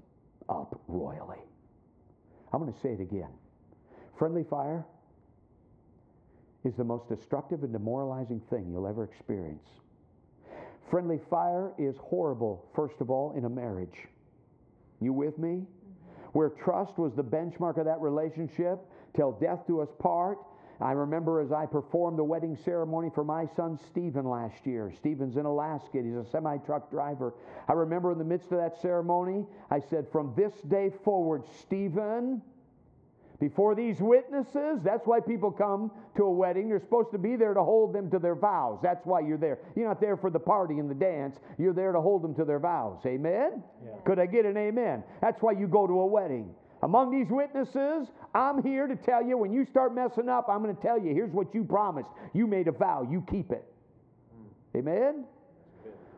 [0.48, 1.44] up royally.
[2.54, 3.32] I'm going to say it again.
[4.18, 4.86] Friendly fire
[6.64, 9.68] is the most destructive and demoralizing thing you'll ever experience.
[10.90, 14.08] Friendly fire is horrible, first of all, in a marriage.
[15.02, 15.50] You with me?
[15.50, 16.24] Mm-hmm.
[16.34, 18.80] Where trust was the benchmark of that relationship,
[19.16, 20.38] till death do us part.
[20.82, 24.92] I remember as I performed the wedding ceremony for my son Stephen last year.
[24.98, 26.02] Stephen's in Alaska.
[26.04, 27.34] He's a semi truck driver.
[27.68, 32.42] I remember in the midst of that ceremony, I said, From this day forward, Stephen,
[33.44, 36.70] before these witnesses, that's why people come to a wedding.
[36.70, 38.80] You're supposed to be there to hold them to their vows.
[38.82, 39.60] That's why you're there.
[39.76, 41.36] You're not there for the party and the dance.
[41.58, 43.02] You're there to hold them to their vows.
[43.06, 43.62] Amen?
[43.84, 43.92] Yeah.
[44.06, 45.04] Could I get an amen?
[45.22, 46.56] That's why you go to a wedding.
[46.84, 50.74] Among these witnesses, I'm here to tell you when you start messing up, I'm going
[50.74, 52.12] to tell you here's what you promised.
[52.34, 53.66] You made a vow, you keep it.
[54.32, 54.78] Hmm.
[54.78, 55.26] Amen?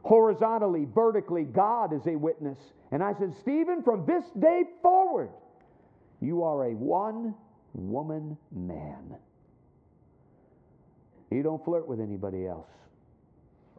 [0.04, 2.60] Horizontally, vertically, God is a witness.
[2.92, 5.32] And I said, Stephen, from this day forward,
[6.26, 7.36] you are a one
[7.74, 9.16] woman man.
[11.32, 12.70] You don't flirt with anybody else.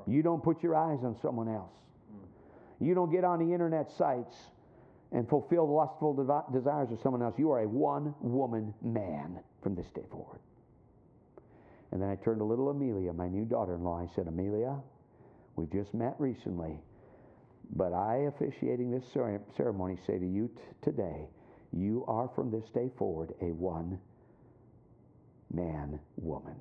[0.07, 1.73] You don't put your eyes on someone else.
[2.81, 4.37] You don't get on the internet sites
[5.13, 6.15] and fulfill the lustful
[6.53, 7.35] desires of someone else.
[7.39, 10.41] You are a one woman man from this day forward.
[11.93, 13.99] And then I turned to little Amelia, my new daughter in law.
[13.99, 14.77] I said, Amelia,
[15.55, 16.79] we've just met recently,
[17.75, 19.05] but I, officiating this
[19.57, 21.29] ceremony, say to you t- today,
[21.73, 23.99] you are from this day forward a one
[25.53, 26.57] man woman.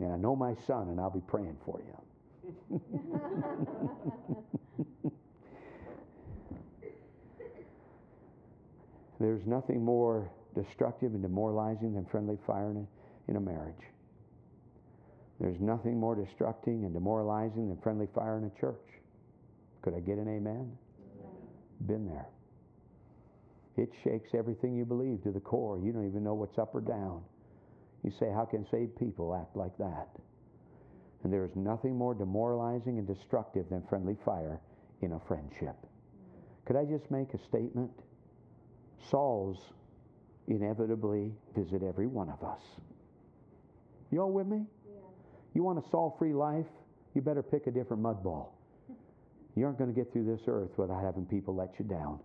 [0.00, 2.80] And I know my son, and I'll be praying for you.
[9.18, 13.74] There's nothing more destructive and demoralizing than friendly fire in a, in a marriage.
[15.40, 18.76] There's nothing more destructing and demoralizing than friendly fire in a church.
[19.82, 20.70] Could I get an amen?
[21.86, 22.26] Been there.
[23.76, 25.78] It shakes everything you believe to the core.
[25.78, 27.22] You don't even know what's up or down.
[28.02, 30.08] You say, How can saved people act like that?
[31.24, 34.60] And there is nothing more demoralizing and destructive than friendly fire
[35.02, 35.76] in a friendship.
[36.64, 37.90] Could I just make a statement?
[39.10, 39.58] Saul's
[40.48, 42.60] inevitably visit every one of us.
[44.10, 44.64] You all with me?
[44.86, 44.94] Yeah.
[45.54, 46.66] You want a Saul free life?
[47.14, 48.56] You better pick a different mud ball.
[49.56, 52.20] You aren't going to get through this earth without having people let you down,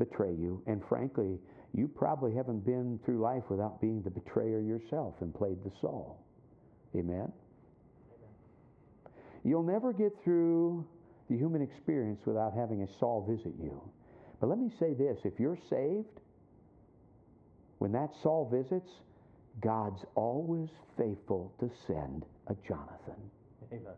[0.00, 1.38] betray you, and frankly,
[1.72, 6.18] you probably haven't been through life without being the betrayer yourself and played the Saul.
[6.96, 7.30] Amen?
[9.44, 10.84] You'll never get through
[11.28, 13.80] the human experience without having a Saul visit you.
[14.40, 16.20] But let me say this if you're saved,
[17.78, 18.90] when that Saul visits,
[19.60, 23.20] God's always faithful to send a Jonathan.
[23.72, 23.94] Amen.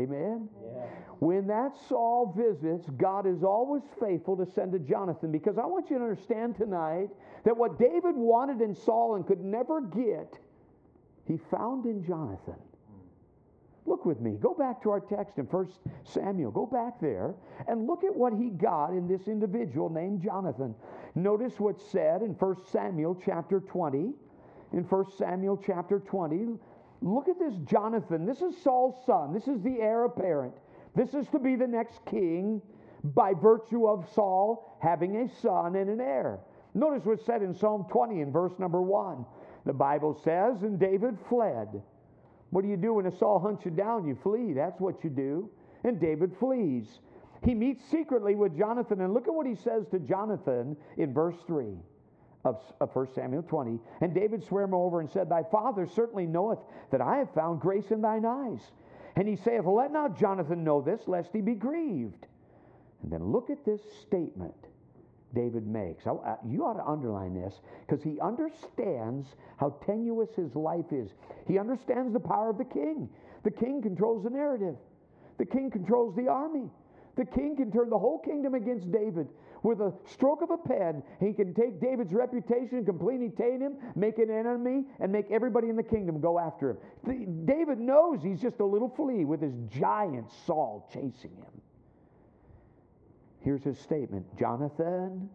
[0.00, 0.48] Amen?
[0.62, 0.82] Yeah.
[1.18, 5.90] When that Saul visits, God is always faithful to send a Jonathan because I want
[5.90, 7.08] you to understand tonight
[7.44, 10.38] that what David wanted in Saul and could never get,
[11.26, 12.56] he found in Jonathan.
[13.86, 14.36] Look with me.
[14.40, 15.68] Go back to our text in 1
[16.04, 16.50] Samuel.
[16.50, 17.34] Go back there
[17.66, 20.74] and look at what he got in this individual named Jonathan.
[21.14, 24.12] Notice what's said in 1 Samuel chapter 20.
[24.72, 26.56] In 1 Samuel chapter 20,
[27.00, 28.26] look at this Jonathan.
[28.26, 29.32] This is Saul's son.
[29.32, 30.54] This is the heir apparent.
[30.94, 32.60] This is to be the next king
[33.02, 36.40] by virtue of Saul having a son and an heir.
[36.74, 39.24] Notice what's said in Psalm 20 in verse number 1.
[39.66, 41.82] The Bible says, And David fled
[42.50, 44.06] what do you do when a Saul hunts you down?
[44.06, 44.52] You flee.
[44.52, 45.48] That's what you do.
[45.84, 47.00] And David flees.
[47.44, 51.36] He meets secretly with Jonathan, and look at what he says to Jonathan in verse
[51.46, 51.76] 3
[52.44, 53.78] of, of 1 Samuel 20.
[54.00, 56.58] And David sware over and said, Thy father certainly knoweth
[56.90, 58.60] that I have found grace in thine eyes.
[59.16, 62.26] And he saith, Let not Jonathan know this, lest he be grieved.
[63.02, 64.54] And then look at this statement
[65.34, 66.06] David makes.
[66.06, 69.26] I, you ought to underline this because he understands
[69.58, 71.10] how tenuous his life is.
[71.46, 73.08] He understands the power of the king.
[73.44, 74.76] The king controls the narrative,
[75.38, 76.68] the king controls the army.
[77.16, 79.28] The king can turn the whole kingdom against David.
[79.62, 84.18] With a stroke of a pen, he can take David's reputation, completely taint him, make
[84.18, 87.44] an enemy, and make everybody in the kingdom go after him.
[87.44, 91.60] David knows he's just a little flea with his giant Saul chasing him.
[93.40, 95.28] Here's his statement Jonathan,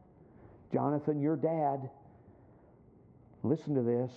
[0.73, 1.89] Jonathan, your dad.
[3.43, 4.11] Listen to this.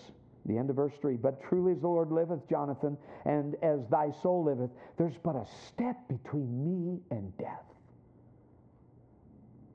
[0.47, 4.11] The end of verse 3 But truly as the Lord liveth, Jonathan, and as thy
[4.23, 7.65] soul liveth, there's but a step between me and death.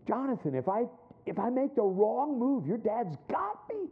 [0.07, 0.85] Jonathan, if I
[1.25, 3.87] if I make the wrong move, your dad's got me.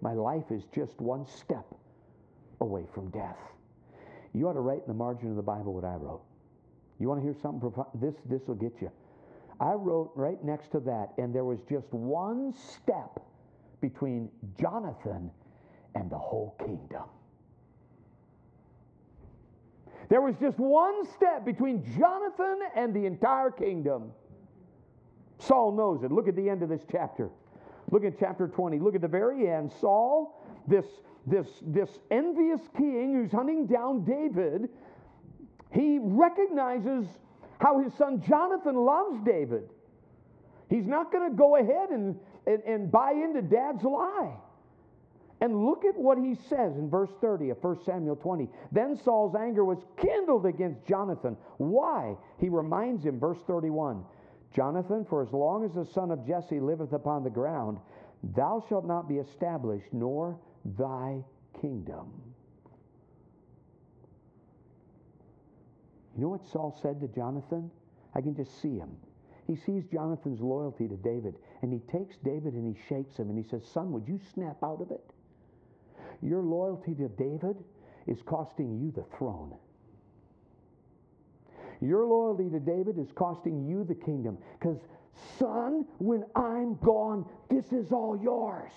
[0.00, 1.66] My life is just one step
[2.60, 3.38] away from death.
[4.34, 6.22] You ought to write in the margin of the Bible what I wrote.
[6.98, 7.88] You want to hear something profound?
[7.94, 8.90] This this will get you.
[9.60, 13.20] I wrote right next to that, and there was just one step
[13.80, 14.28] between
[14.60, 15.30] Jonathan
[15.94, 17.04] and the whole kingdom.
[20.08, 24.12] There was just one step between Jonathan and the entire kingdom.
[25.38, 26.10] Saul knows it.
[26.10, 27.28] Look at the end of this chapter.
[27.90, 28.78] Look at chapter 20.
[28.78, 29.70] Look at the very end.
[29.80, 30.86] Saul, this,
[31.26, 34.68] this, this envious king who's hunting down David,
[35.70, 37.06] he recognizes
[37.60, 39.68] how his son Jonathan loves David.
[40.70, 44.34] He's not going to go ahead and, and, and buy into dad's lie.
[45.40, 48.48] And look at what he says in verse 30 of 1 Samuel 20.
[48.72, 51.36] Then Saul's anger was kindled against Jonathan.
[51.58, 52.16] Why?
[52.40, 54.04] He reminds him, verse 31
[54.54, 57.78] Jonathan, for as long as the son of Jesse liveth upon the ground,
[58.34, 61.22] thou shalt not be established, nor thy
[61.60, 62.10] kingdom.
[66.16, 67.70] You know what Saul said to Jonathan?
[68.14, 68.96] I can just see him.
[69.46, 73.38] He sees Jonathan's loyalty to David, and he takes David and he shakes him and
[73.38, 75.12] he says, Son, would you snap out of it?
[76.22, 77.56] Your loyalty to David
[78.06, 79.54] is costing you the throne.
[81.80, 84.38] Your loyalty to David is costing you the kingdom.
[84.58, 84.78] Because,
[85.38, 88.72] son, when I'm gone, this is all yours.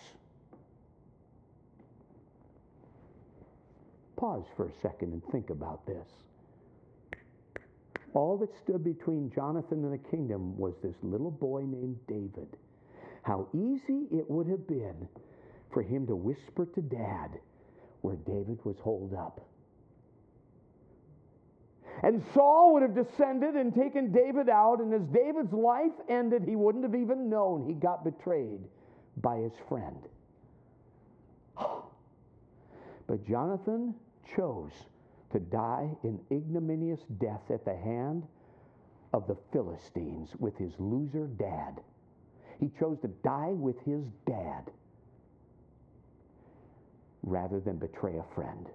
[4.18, 6.08] Pause for a second and think about this.
[8.14, 12.48] All that stood between Jonathan and the kingdom was this little boy named David.
[13.24, 15.08] How easy it would have been
[15.74, 17.40] for him to whisper to dad
[18.02, 19.48] where David was holed up.
[22.04, 26.56] And Saul would have descended and taken David out, and as David's life ended, he
[26.56, 28.62] wouldn't have even known he got betrayed
[29.18, 30.08] by his friend.
[33.08, 33.94] But Jonathan
[34.38, 34.72] chose
[35.34, 38.26] to die in ignominious death at the hand
[39.14, 41.82] of the Philistines with his loser dad.
[42.60, 44.72] He chose to die with his dad
[47.24, 48.68] rather than betray a friend.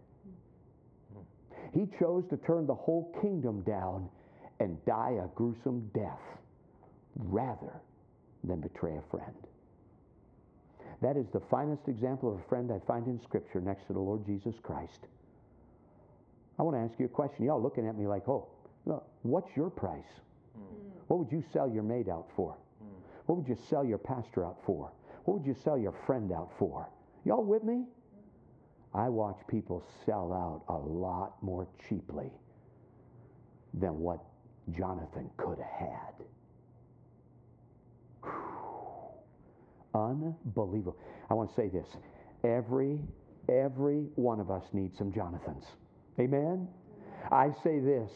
[1.75, 4.09] He chose to turn the whole kingdom down
[4.61, 6.21] and die a gruesome death
[7.17, 7.81] rather
[8.45, 9.35] than betray a friend.
[11.03, 13.99] That is the finest example of a friend I find in Scripture next to the
[13.99, 15.07] Lord Jesus Christ.
[16.59, 17.45] I want to ask you a question.
[17.45, 18.49] Y'all looking at me like, oh,
[19.23, 20.21] what's your price?
[20.57, 20.63] Mm.
[21.09, 22.57] What would you sell your maid out for?
[22.83, 22.89] Mm.
[23.27, 24.91] What would you sell your pastor out for?
[25.25, 26.89] What would you sell your friend out for?
[27.25, 27.85] Y'all with me?
[28.97, 32.31] I watch people sell out a lot more cheaply
[33.75, 34.25] than what
[34.77, 36.25] Jonathan could have had.
[39.95, 40.97] Unbelievable.
[41.31, 41.87] I want to say this.
[42.43, 43.01] Every
[43.49, 45.65] every one of us needs some Jonathans.
[46.19, 46.67] Amen.
[47.31, 48.11] I say this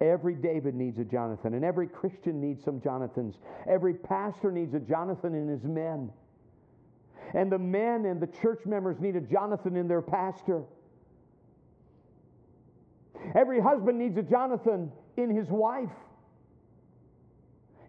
[0.00, 3.36] every David needs a Jonathan, and every Christian needs some Jonathans.
[3.68, 6.10] Every pastor needs a Jonathan in his men.
[7.34, 10.62] And the men and the church members need a Jonathan in their pastor.
[13.34, 15.90] Every husband needs a Jonathan in his wife.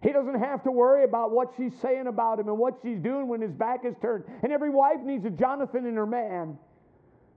[0.02, 3.28] He doesn't have to worry about what she's saying about him and what she's doing
[3.28, 4.24] when his back is turned.
[4.42, 6.58] And every wife needs a Jonathan in her man.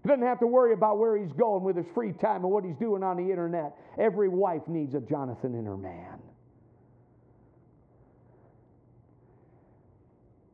[0.04, 2.64] He doesn't have to worry about where he's going with his free time and what
[2.64, 3.76] he's doing on the internet.
[3.98, 6.20] Every wife needs a Jonathan in her man.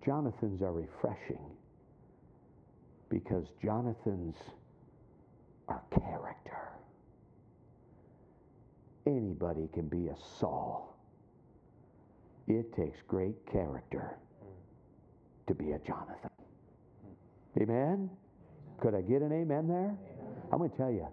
[0.05, 1.39] Jonathans are refreshing
[3.09, 4.35] because Jonathans
[5.67, 6.69] are character.
[9.07, 10.95] Anybody can be a Saul.
[12.47, 14.17] It takes great character
[15.47, 16.29] to be a Jonathan.
[17.59, 18.09] Amen?
[18.79, 19.95] Could I get an amen there?
[20.51, 21.07] I'm going to tell you,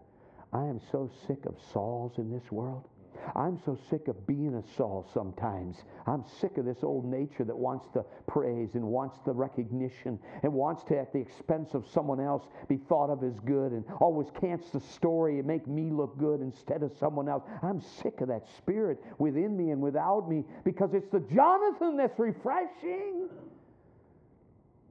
[0.53, 2.89] I am so sick of Sauls in this world.
[3.37, 5.77] I'm so sick of being a Saul sometimes.
[6.07, 10.53] I'm sick of this old nature that wants the praise and wants the recognition and
[10.53, 14.29] wants to, at the expense of someone else, be thought of as good and always
[14.41, 17.45] cants the story and make me look good instead of someone else.
[17.63, 22.19] I'm sick of that spirit within me and without me because it's the Jonathan that's
[22.19, 23.29] refreshing.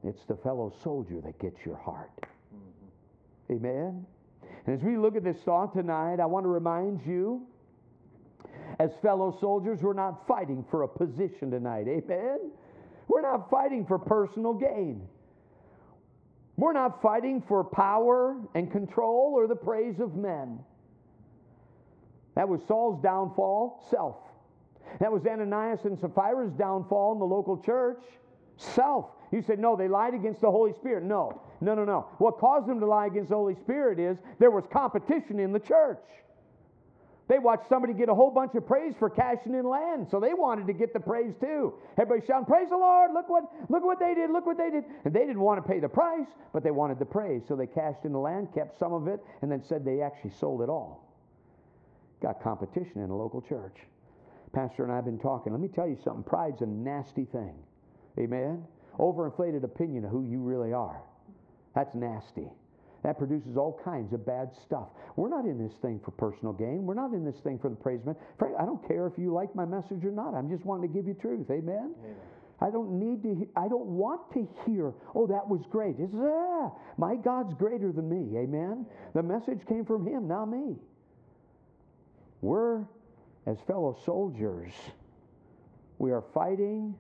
[0.04, 2.10] It's the fellow soldier that gets your heart.
[2.56, 3.54] Mm-hmm.
[3.54, 4.06] Amen.
[4.66, 7.46] And as we look at this thought tonight, I want to remind you,
[8.82, 11.88] as fellow soldiers, we're not fighting for a position tonight.
[11.88, 12.52] Amen?
[13.08, 15.08] We're not fighting for personal gain.
[16.58, 20.60] We're not fighting for power and control or the praise of men.
[22.36, 24.16] That was Saul's downfall, self.
[25.00, 28.02] That was Ananias and Sapphira's downfall in the local church,
[28.58, 29.06] self.
[29.32, 31.04] You said, no, they lied against the Holy Spirit.
[31.04, 32.08] No, no, no, no.
[32.18, 35.60] What caused them to lie against the Holy Spirit is there was competition in the
[35.60, 36.04] church.
[37.32, 40.34] They watched somebody get a whole bunch of praise for cashing in land, so they
[40.34, 41.74] wanted to get the praise too.
[41.98, 43.14] Everybody shouting, "Praise the Lord!
[43.14, 44.32] Look what, look what they did!
[44.32, 47.00] Look what they did!" And they didn't want to pay the price, but they wanted
[47.00, 49.86] the praise, so they cashed in the land, kept some of it, and then said
[49.86, 51.08] they actually sold it all.
[52.22, 53.78] Got competition in a local church.
[54.52, 55.54] Pastor and I have been talking.
[55.54, 56.24] Let me tell you something.
[56.24, 57.56] Pride's a nasty thing.
[58.20, 58.68] Amen
[59.00, 61.02] overinflated opinion of who you really are.
[61.76, 62.50] That's nasty.
[63.04, 64.90] That produces all kinds of bad stuff.
[65.16, 66.86] We're not in this thing for personal gain.
[66.86, 68.16] We're not in this thing for the praise man.
[68.38, 70.36] Frank, I don't care if you like my message or not.
[70.36, 71.50] I'm just wanting to give you truth.
[71.50, 71.96] Amen?
[71.98, 72.16] Amen.
[72.62, 75.96] I don't need to, I don't want to hear, oh, that was great.
[75.98, 78.38] It's, ah, my God's greater than me.
[78.38, 78.86] Amen?
[79.16, 80.76] The message came from Him, not me.
[82.42, 82.84] We're,
[83.48, 84.74] as fellow soldiers,
[85.98, 86.94] we are fighting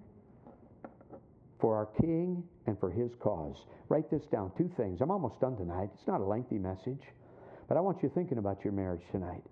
[1.59, 3.65] for our King and for his cause.
[3.89, 5.01] Write this down two things.
[5.01, 5.89] I'm almost done tonight.
[5.93, 7.01] It's not a lengthy message,
[7.67, 9.43] but I want you thinking about your marriage tonight.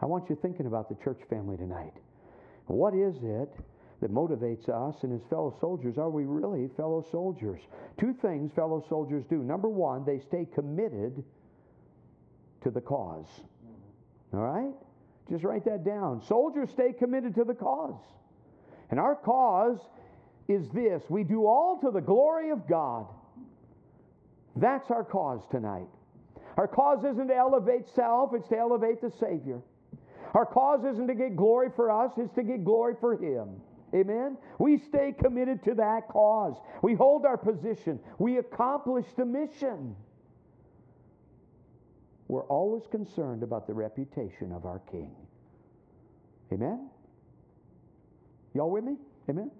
[0.00, 1.92] I want you thinking about the church family tonight.
[2.66, 3.50] What is it
[4.00, 5.98] that motivates us and as fellow soldiers?
[5.98, 7.60] Are we really fellow soldiers?
[7.98, 9.42] Two things fellow soldiers do.
[9.42, 11.22] Number one, they stay committed
[12.62, 13.28] to the cause.
[14.32, 14.72] All right?
[15.30, 16.22] Just write that down.
[16.26, 18.00] Soldiers stay committed to the cause.
[18.90, 19.78] And our cause
[20.48, 23.06] is this we do all to the glory of God.
[24.56, 25.88] That's our cause tonight.
[26.56, 29.60] Our cause isn't to elevate self, it's to elevate the Savior.
[30.34, 33.60] Our cause isn't to get glory for us, it's to get glory for Him.
[33.94, 34.38] Amen?
[34.58, 36.56] We stay committed to that cause.
[36.82, 38.00] We hold our position.
[38.18, 39.94] We accomplish the mission.
[42.28, 45.10] We're always concerned about the reputation of our King.
[46.50, 46.88] Amen?
[48.54, 48.96] Y'all with me?
[49.28, 49.50] Amen?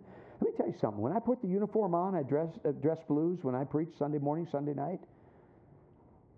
[0.42, 1.00] Let me tell you something.
[1.00, 4.18] When I put the uniform on, I dress, uh, dress blues when I preach Sunday
[4.18, 4.98] morning, Sunday night.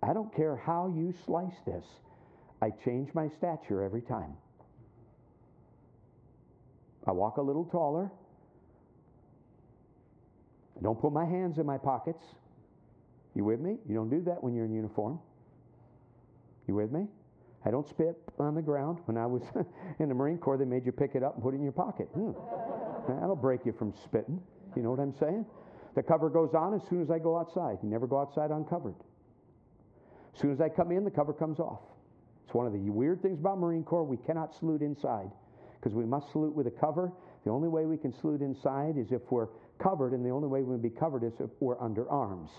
[0.03, 1.83] I don't care how you slice this.
[2.61, 4.33] I change my stature every time.
[7.07, 8.11] I walk a little taller.
[10.77, 12.23] I don't put my hands in my pockets.
[13.33, 13.77] You with me?
[13.89, 15.19] You don't do that when you're in uniform.
[16.67, 17.07] You with me?
[17.65, 18.99] I don't spit on the ground.
[19.05, 19.41] When I was
[19.99, 21.71] in the Marine Corps, they made you pick it up and put it in your
[21.71, 22.07] pocket.
[22.13, 22.84] Hmm.
[23.07, 24.41] That'll break you from spitting.
[24.75, 25.45] You know what I'm saying?
[25.95, 27.77] The cover goes on as soon as I go outside.
[27.81, 28.95] You never go outside uncovered.
[30.33, 31.79] As soon as I come in, the cover comes off.
[32.45, 34.03] It's one of the weird things about Marine Corps.
[34.03, 35.31] We cannot salute inside
[35.79, 37.11] because we must salute with a cover.
[37.45, 39.47] The only way we can salute inside is if we're
[39.81, 42.49] covered, and the only way we can be covered is if we're under arms.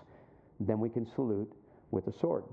[0.60, 1.52] Then we can salute
[1.90, 2.44] with a sword,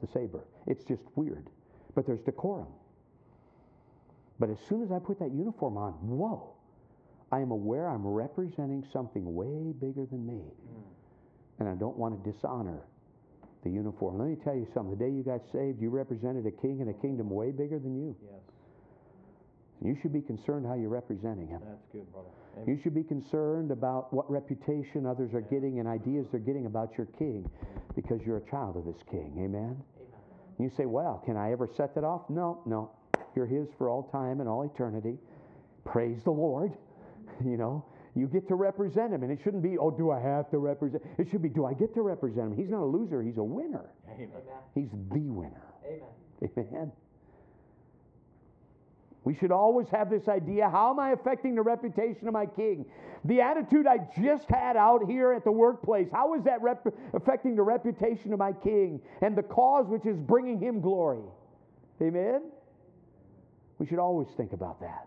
[0.00, 0.44] the saber.
[0.66, 1.48] It's just weird,
[1.94, 2.68] but there's decorum.
[4.38, 6.54] But as soon as I put that uniform on, whoa,
[7.32, 10.42] I am aware I'm representing something way bigger than me.
[10.44, 10.82] Mm.
[11.60, 12.82] And I don't want to dishonor
[13.64, 14.18] the uniform.
[14.18, 14.98] Let me tell you something.
[14.98, 17.96] The day you got saved, you represented a king and a kingdom way bigger than
[17.96, 18.14] you.
[18.22, 18.40] Yes.
[19.82, 21.60] You should be concerned how you're representing him.
[21.64, 22.28] That's good, brother.
[22.56, 22.68] Amen.
[22.68, 26.96] You should be concerned about what reputation others are getting and ideas they're getting about
[26.96, 27.50] your king
[27.96, 29.32] because you're a child of this king.
[29.38, 29.48] Amen?
[29.58, 29.82] Amen.
[30.58, 32.28] You say, well, can I ever set that off?
[32.28, 32.90] No, no.
[33.34, 35.16] You're his for all time and all eternity.
[35.84, 36.72] Praise the Lord.
[37.52, 37.84] You know,
[38.14, 39.22] you get to represent him.
[39.22, 41.02] And it shouldn't be, oh, do I have to represent?
[41.18, 42.56] It should be, do I get to represent him?
[42.56, 43.90] He's not a loser, he's a winner.
[44.10, 44.30] Amen.
[44.74, 45.66] He's the winner.
[45.86, 46.52] Amen.
[46.58, 46.92] Amen.
[49.24, 52.84] We should always have this idea how am I affecting the reputation of my king?
[53.24, 57.54] The attitude I just had out here at the workplace, how is that rep- affecting
[57.54, 61.22] the reputation of my king and the cause which is bringing him glory?
[62.00, 62.42] Amen?
[63.78, 65.06] We should always think about that.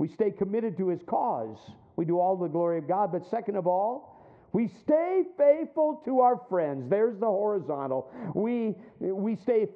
[0.00, 1.58] We stay committed to his cause.
[1.96, 3.12] We do all the glory of God.
[3.12, 4.16] But second of all,
[4.52, 6.90] We stay faithful to our friends.
[6.90, 8.10] There's the horizontal.
[8.34, 9.68] We, we stay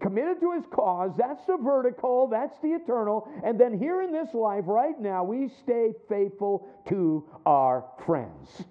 [0.00, 1.10] committed to his cause.
[1.18, 2.28] That's the vertical.
[2.28, 3.28] That's the eternal.
[3.44, 8.62] And then here in this life, right now, we stay faithful to our friends.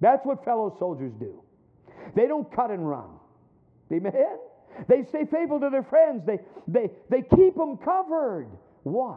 [0.00, 1.42] That's what fellow soldiers do.
[2.14, 3.08] They don't cut and run.
[3.90, 4.12] Amen?
[4.88, 6.22] They stay faithful to their friends.
[6.26, 8.48] They, they, they keep them covered.
[8.82, 9.16] Why?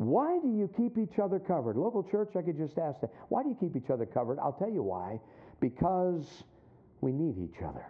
[0.00, 1.76] Why do you keep each other covered?
[1.76, 3.10] Local church, I could just ask that.
[3.28, 4.38] Why do you keep each other covered?
[4.38, 5.20] I'll tell you why.
[5.60, 6.42] Because
[7.02, 7.84] we need each other.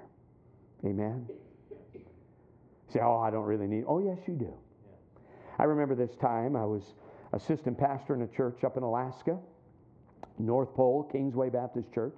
[0.84, 1.28] Amen?
[2.92, 3.84] say, oh, I don't really need.
[3.86, 4.52] Oh, yes, you do.
[5.60, 6.82] I remember this time I was
[7.32, 9.38] assistant pastor in a church up in Alaska,
[10.40, 12.16] North Pole, Kingsway Baptist Church.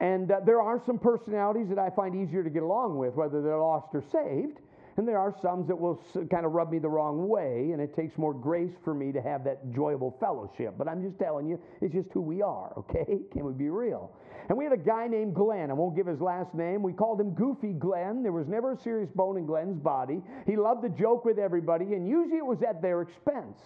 [0.00, 3.42] And uh, there are some personalities that I find easier to get along with, whether
[3.42, 4.60] they're lost or saved.
[4.96, 7.96] And there are some that will kind of rub me the wrong way, and it
[7.96, 10.74] takes more grace for me to have that enjoyable fellowship.
[10.78, 13.18] But I'm just telling you, it's just who we are, okay?
[13.32, 14.12] Can we be real?
[14.48, 15.70] And we had a guy named Glenn.
[15.70, 16.82] I won't give his last name.
[16.82, 18.22] We called him Goofy Glenn.
[18.22, 20.22] There was never a serious bone in Glenn's body.
[20.46, 23.58] He loved to joke with everybody, and usually it was at their expense.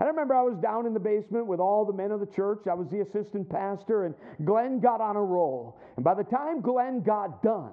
[0.00, 2.26] And I remember I was down in the basement with all the men of the
[2.26, 2.66] church.
[2.70, 4.14] I was the assistant pastor, and
[4.44, 5.78] Glenn got on a roll.
[5.96, 7.72] And by the time Glenn got done,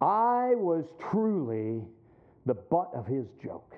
[0.00, 1.82] I was truly
[2.44, 3.74] the butt of his joke.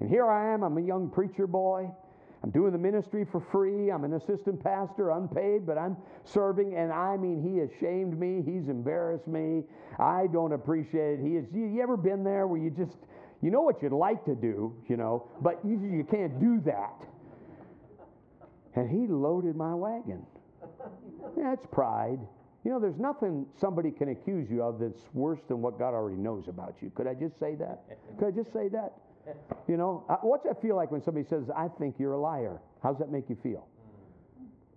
[0.00, 1.90] And here I am, I'm a young preacher boy.
[2.42, 3.90] I'm doing the ministry for free.
[3.90, 6.76] I'm an assistant pastor, unpaid, but I'm serving.
[6.76, 8.42] And I mean, he has shamed me.
[8.46, 9.64] He's embarrassed me.
[9.98, 11.26] I don't appreciate it.
[11.26, 11.44] He has.
[11.52, 12.96] You ever been there where you just,
[13.42, 17.06] you know what you'd like to do, you know, but you, you can't do that.
[18.76, 20.24] And he loaded my wagon.
[21.36, 22.20] That's pride.
[22.68, 26.18] You know, there's nothing somebody can accuse you of that's worse than what God already
[26.18, 26.90] knows about you.
[26.94, 27.84] Could I just say that?
[28.18, 28.92] Could I just say that?
[29.66, 32.60] You know, what's that feel like when somebody says, I think you're a liar?
[32.82, 33.66] How's that make you feel?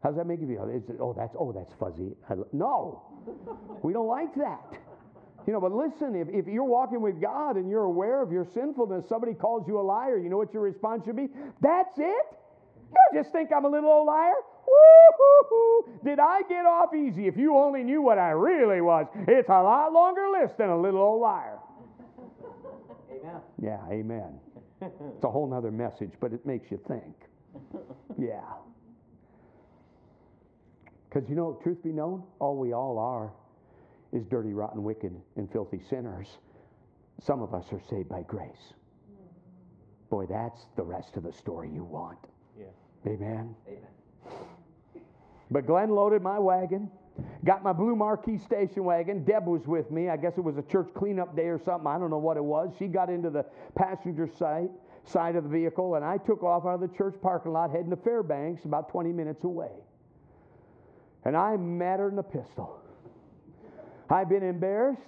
[0.01, 0.69] How's that make you feel?
[0.69, 2.15] Is it, oh, that's, oh, that's fuzzy.
[2.53, 3.03] no,
[3.83, 4.79] we don't like that.
[5.45, 8.45] You know, but listen, if, if you're walking with God and you're aware of your
[8.45, 11.27] sinfulness, somebody calls you a liar, you know what your response should be?
[11.59, 12.25] That's it?
[13.11, 14.31] You just think I'm a little old liar?
[16.03, 17.28] Did I get off easy?
[17.28, 20.80] If you only knew what I really was, it's a lot longer list than a
[20.80, 21.59] little old liar.
[23.11, 23.41] Amen.
[23.61, 24.39] Yeah, amen.
[24.82, 27.15] It's a whole nother message, but it makes you think.
[28.17, 28.41] Yeah.
[31.07, 33.32] Because you know, truth be known, all we all are
[34.11, 36.38] is dirty, rotten, wicked, and filthy sinners.
[37.22, 38.74] Some of us are saved by grace.
[40.09, 42.17] Boy, that's the rest of the story you want.
[42.59, 42.65] Yeah.
[43.05, 43.55] Amen.
[43.67, 43.88] Amen.
[45.52, 46.89] But Glenn loaded my wagon,
[47.43, 49.26] got my blue Marquis station wagon.
[49.26, 50.10] Deb was with me.
[50.10, 51.88] I guess it was a church cleanup day or something.
[51.88, 52.74] I don't know what it was.
[52.80, 53.45] She got into the
[53.76, 54.70] passenger side,
[55.04, 57.89] side of the vehicle, and I took off out of the church parking lot heading
[57.89, 59.72] to Fairbanks, about 20 minutes away.
[61.26, 62.80] And I'm madder than a pistol.
[64.10, 65.02] I've been embarrassed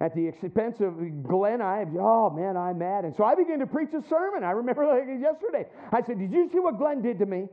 [0.00, 1.62] at the expense of Glenn.
[1.62, 3.04] I, oh man, I'm mad.
[3.04, 4.44] And so I began to preach a sermon.
[4.44, 5.66] I remember like yesterday.
[5.92, 7.48] I said, Did you see what Glenn did to me?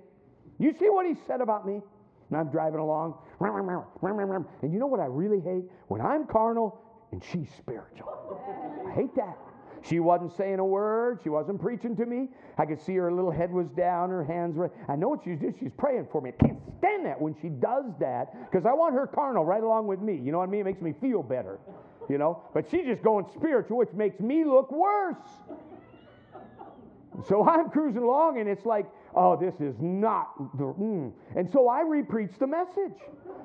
[0.59, 1.81] You see what he said about me?
[2.29, 3.15] And I'm driving along.
[3.39, 5.65] And you know what I really hate?
[5.87, 6.81] When I'm carnal
[7.11, 8.09] and she's spiritual.
[8.87, 9.37] I hate that.
[9.83, 11.19] She wasn't saying a word.
[11.23, 12.29] She wasn't preaching to me.
[12.57, 14.71] I could see her little head was down, her hands were.
[14.87, 15.53] I know what she's doing.
[15.59, 16.31] She's praying for me.
[16.31, 19.87] I can't stand that when she does that because I want her carnal right along
[19.87, 20.15] with me.
[20.15, 20.61] You know what I mean?
[20.61, 21.59] It makes me feel better.
[22.09, 22.43] You know?
[22.53, 25.17] But she's just going spiritual, which makes me look worse.
[27.27, 30.63] So I'm cruising along, and it's like oh, this is not the.
[30.63, 31.11] Mm.
[31.35, 32.97] And so I repreach the message.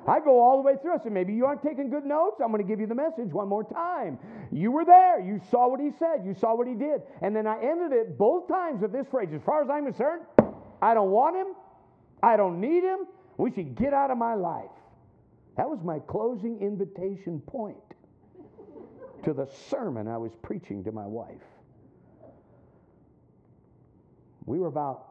[0.07, 0.95] I go all the way through.
[0.95, 2.39] I said, maybe you aren't taking good notes.
[2.43, 4.17] I'm going to give you the message one more time.
[4.51, 5.19] You were there.
[5.19, 6.25] You saw what he said.
[6.25, 7.01] You saw what he did.
[7.21, 10.23] And then I ended it both times with this phrase as far as I'm concerned,
[10.81, 11.47] I don't want him.
[12.23, 12.99] I don't need him.
[13.37, 14.71] We should get out of my life.
[15.57, 17.77] That was my closing invitation point
[19.23, 21.35] to the sermon I was preaching to my wife.
[24.45, 25.08] We were about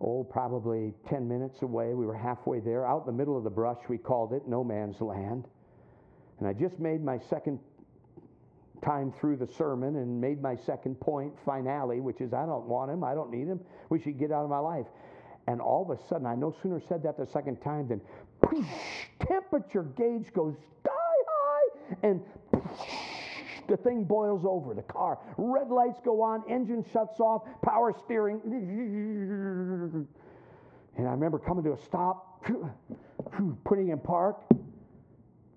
[0.00, 1.94] oh, probably 10 minutes away.
[1.94, 4.64] We were halfway there, out in the middle of the brush, we called it no
[4.64, 5.46] man's land.
[6.38, 7.58] And I just made my second
[8.82, 12.90] time through the sermon and made my second point, finale, which is I don't want
[12.90, 14.86] him, I don't need him, we should get out of my life.
[15.46, 18.00] And all of a sudden, I no sooner said that the second time than
[19.26, 20.92] temperature gauge goes sky
[21.28, 22.22] high and
[23.70, 24.74] the thing boils over.
[24.74, 28.40] The car, red lights go on, engine shuts off, power steering.
[30.96, 32.44] And I remember coming to a stop,
[33.64, 34.42] putting in park.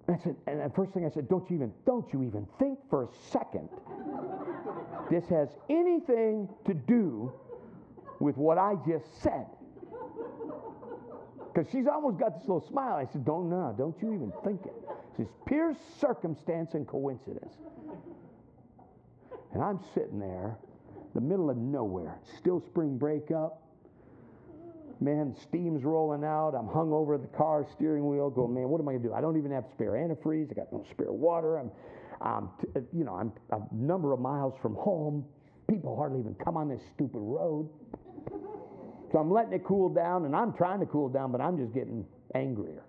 [0.07, 2.47] And I said, and the first thing I said, don't you even, don't you even
[2.59, 3.69] think for a second
[5.09, 7.31] this has anything to do
[8.19, 9.45] with what I just said.
[11.53, 12.95] Because she's almost got this little smile.
[12.95, 14.73] I said, Don't, no, don't you even think it.
[15.19, 17.53] It's pure circumstance and coincidence.
[19.53, 20.57] And I'm sitting there,
[21.13, 23.61] the middle of nowhere, still spring break up.
[24.99, 26.53] Man, steam's rolling out.
[26.55, 29.13] I'm hung over the car steering wheel, going, man, what am I gonna do?
[29.13, 30.49] I don't even have spare antifreeze.
[30.49, 31.59] I got no spare water.
[31.59, 31.71] I'm,
[32.21, 35.25] I'm, t- you know, I'm a number of miles from home.
[35.69, 37.69] People hardly even come on this stupid road.
[39.11, 41.73] So I'm letting it cool down, and I'm trying to cool down, but I'm just
[41.73, 42.83] getting angrier.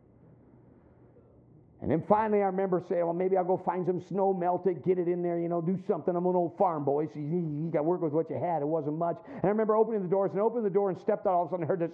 [1.84, 4.82] And then finally, I remember saying, well, maybe I'll go find some snow, melt it,
[4.86, 6.16] get it in there, you know, do something.
[6.16, 8.62] I'm an old farm boy, so you, you got to work with what you had.
[8.62, 9.18] It wasn't much.
[9.28, 11.34] And I remember opening the doors and opened the door and stepped out.
[11.34, 11.90] All of a sudden, I heard this,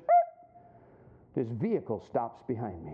[1.35, 2.93] this vehicle stops behind me.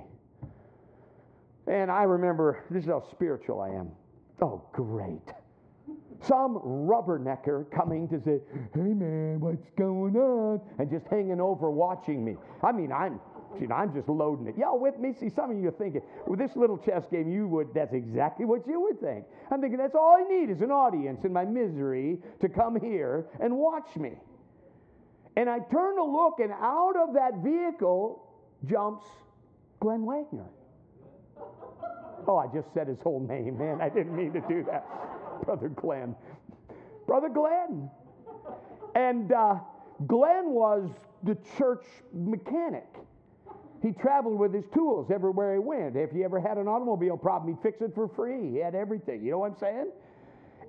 [1.66, 3.90] And I remember, this is how spiritual I am.
[4.40, 5.34] Oh, great.
[6.22, 8.40] Some rubbernecker coming to say,
[8.72, 10.62] hey man, what's going on?
[10.78, 12.36] And just hanging over watching me.
[12.62, 13.20] I mean, I'm
[13.72, 14.56] I'm just loading it.
[14.58, 15.12] Y'all with me?
[15.18, 18.44] See, some of you are thinking, with this little chess game, you would, that's exactly
[18.44, 19.24] what you would think.
[19.50, 23.26] I'm thinking, that's all I need is an audience in my misery to come here
[23.40, 24.12] and watch me.
[25.36, 28.22] And I turn to look, and out of that vehicle
[28.64, 29.04] jumps
[29.80, 30.46] Glenn Wagner.
[32.28, 33.80] Oh, I just said his whole name, man.
[33.80, 34.84] I didn't mean to do that.
[35.44, 36.16] Brother Glenn.
[37.06, 37.90] Brother Glenn.
[38.94, 39.56] And uh,
[40.06, 40.90] Glenn was
[41.22, 42.88] the church mechanic.
[43.86, 45.94] He traveled with his tools everywhere he went.
[45.94, 48.50] If he ever had an automobile problem, he'd fix it for free.
[48.50, 49.24] He had everything.
[49.24, 49.92] You know what I'm saying?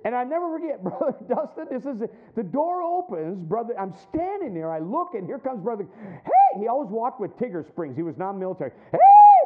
[0.04, 2.00] And I never forget, Brother Dustin, this is
[2.36, 3.74] the door opens, brother.
[3.76, 4.70] I'm standing there.
[4.70, 5.88] I look, and here comes Brother.
[6.24, 7.96] Hey, he always walked with Tigger Springs.
[7.96, 8.70] He was non military.
[8.92, 8.98] Hey,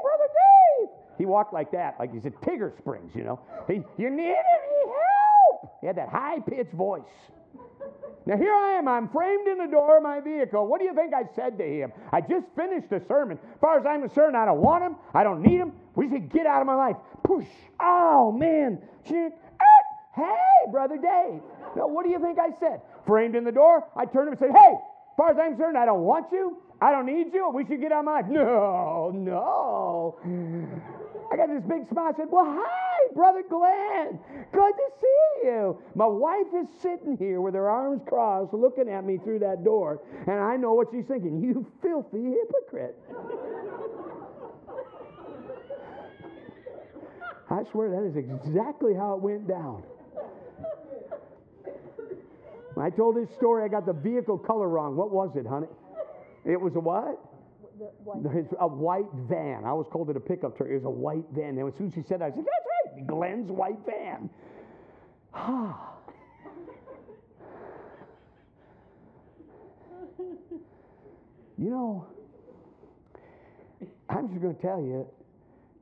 [0.03, 0.89] Brother Dave.
[1.17, 3.41] He walked like that, like he said Tigger Springs, you know.
[3.67, 5.79] He, you need any help?
[5.81, 7.01] He had that high pitched voice.
[8.27, 8.87] Now, here I am.
[8.89, 10.67] I'm framed in the door of my vehicle.
[10.67, 11.93] What do you think I said to him?
[12.13, 13.39] I just finished a sermon.
[13.55, 14.97] As far as I'm concerned, I don't want him.
[15.13, 15.73] I don't need him.
[15.97, 16.97] We said, get out of my life.
[17.25, 17.47] Push.
[17.81, 18.81] Oh, man.
[19.11, 19.83] Ah.
[20.15, 21.41] Hey, Brother Dave.
[21.75, 22.83] Now, what do you think I said?
[23.07, 25.77] Framed in the door, I turned him and said, Hey, as far as I'm concerned,
[25.79, 26.59] I don't want you.
[26.83, 27.49] I don't need you.
[27.55, 28.23] We should get out of my.
[28.23, 30.19] No, no.
[31.31, 32.11] I got this big smile.
[32.13, 34.19] I said, Well, hi, Brother Glenn.
[34.53, 35.81] Good to see you.
[35.95, 40.03] My wife is sitting here with her arms crossed looking at me through that door,
[40.27, 41.41] and I know what she's thinking.
[41.41, 42.99] You filthy hypocrite.
[47.49, 49.85] I swear that is exactly how it went down.
[52.75, 54.97] When I told this story, I got the vehicle color wrong.
[54.97, 55.69] What was it, honey?
[56.45, 57.19] It was a what?
[58.05, 58.47] White.
[58.61, 59.65] A white van.
[59.65, 60.69] I always called it a pickup truck.
[60.69, 61.59] It was a white van.
[61.59, 62.67] And as soon as she said that, I said, That's
[62.97, 64.31] right, Glenn's white van.
[71.59, 72.07] you know,
[74.09, 75.07] I'm just going to tell you,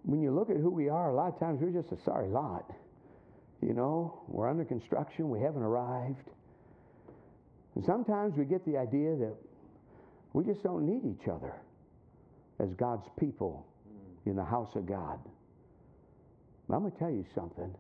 [0.05, 2.29] when you look at who we are, a lot of times we're just a sorry
[2.29, 2.73] lot.
[3.61, 6.31] You know, we're under construction, we haven't arrived.
[7.75, 9.35] And sometimes we get the idea that
[10.33, 11.55] we just don't need each other
[12.59, 13.67] as God's people
[14.27, 15.19] in the house of God.
[16.69, 17.75] But I'm going to tell you something.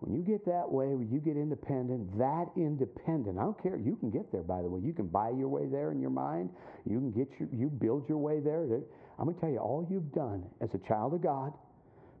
[0.00, 3.96] When you get that way, when you get independent, that independent, I don't care, you
[3.96, 4.80] can get there, by the way.
[4.84, 6.50] You can buy your way there in your mind.
[6.84, 8.64] You can get your, you build your way there.
[9.18, 11.52] I'm going to tell you, all you've done as a child of God,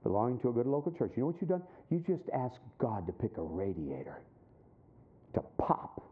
[0.02, 1.62] belonging to a good local church, you know what you've done?
[1.90, 4.20] You just asked God to pick a radiator
[5.34, 6.02] to pop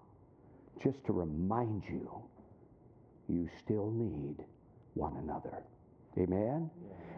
[0.83, 2.11] just to remind you
[3.33, 4.45] you still need
[4.95, 5.63] one another.
[6.19, 6.71] Amen?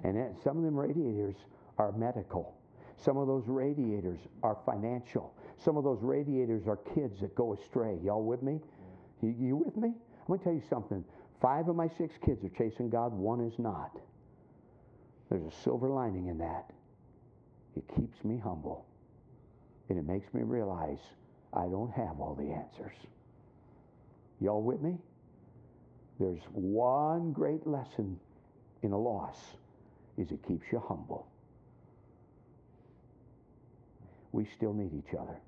[0.04, 1.34] And some of them radiators
[1.78, 2.56] are medical.
[2.96, 5.34] Some of those radiators are financial.
[5.58, 7.98] Some of those radiators are kids that go astray.
[8.04, 8.60] Y'all with me?
[9.22, 9.88] You, you with me?
[9.88, 11.04] I'm going to tell you something.
[11.40, 13.98] Five of my six kids are chasing God, one is not.
[15.28, 16.70] There's a silver lining in that.
[17.76, 18.86] It keeps me humble.
[19.88, 21.00] And it makes me realize
[21.52, 22.96] I don't have all the answers.
[24.40, 24.96] Y'all with me?
[26.18, 28.18] There's one great lesson
[28.82, 29.38] in a loss
[30.16, 31.26] is it keeps you humble.
[34.32, 35.40] We still need each other.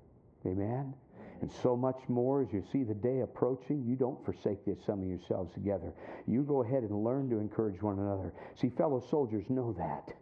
[0.45, 0.93] Amen?
[1.41, 5.09] And so much more as you see the day approaching, you don't forsake the assembling
[5.09, 5.93] yourselves together.
[6.25, 8.33] You go ahead and learn to encourage one another.
[8.55, 10.15] See, fellow soldiers know that.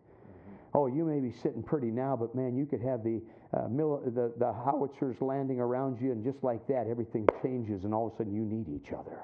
[0.73, 3.21] Oh, you may be sitting pretty now, but man, you could have the,
[3.53, 7.93] uh, mil- the, the howitzers landing around you, and just like that, everything changes, and
[7.93, 9.17] all of a sudden you need each other.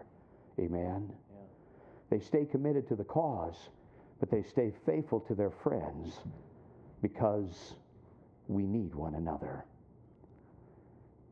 [0.60, 1.10] Amen.
[1.10, 1.38] Yeah.
[2.10, 3.70] They stay committed to the cause,
[4.20, 6.20] but they stay faithful to their friends
[7.02, 7.76] because
[8.47, 9.66] we need one another.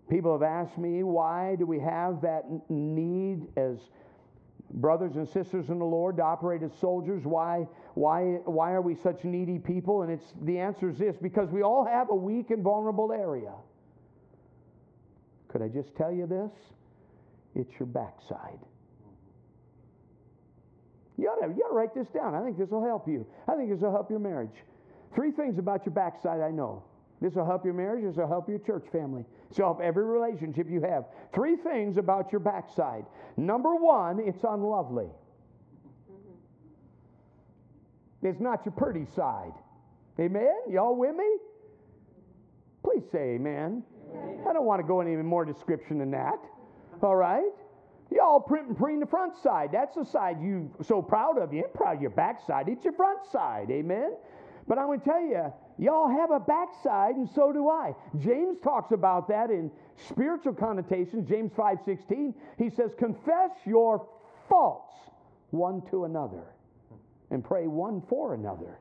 [0.09, 3.77] People have asked me, why do we have that need as
[4.71, 7.23] brothers and sisters in the Lord to operate as soldiers.
[7.23, 10.03] Why, why, why are we such needy people?
[10.03, 13.53] And it's the answer is this because we all have a weak and vulnerable area.
[15.47, 16.51] Could I just tell you this?
[17.55, 18.59] It's your backside.
[21.19, 22.33] You ought, to, you ought to write this down.
[22.33, 23.27] I think this will help you.
[23.47, 24.55] I think this will help your marriage.
[25.13, 26.83] Three things about your backside I know.
[27.21, 28.05] This will help your marriage.
[28.05, 29.25] This will help your church family.
[29.49, 31.05] This will help every relationship you have.
[31.33, 33.05] Three things about your backside.
[33.35, 35.07] Number one, it's unlovely.
[38.21, 39.53] It's not your pretty side.
[40.19, 40.55] Amen?
[40.69, 41.29] Y'all with me?
[42.83, 43.83] Please say amen.
[44.49, 46.39] I don't want to go any more description than that.
[47.01, 47.43] All right?
[48.11, 49.69] Y'all print and preen the front side.
[49.71, 51.53] That's the side you so proud of.
[51.53, 52.67] You ain't proud of your backside.
[52.67, 53.69] It's your front side.
[53.69, 54.15] Amen?
[54.67, 57.95] But I'm going to tell you, y'all have a backside, and so do I.
[58.19, 61.27] James talks about that in spiritual connotations.
[61.27, 62.33] James 5:16.
[62.57, 64.07] He says, "Confess your
[64.47, 64.93] faults
[65.51, 66.53] one to another,
[67.31, 68.79] and pray one for another,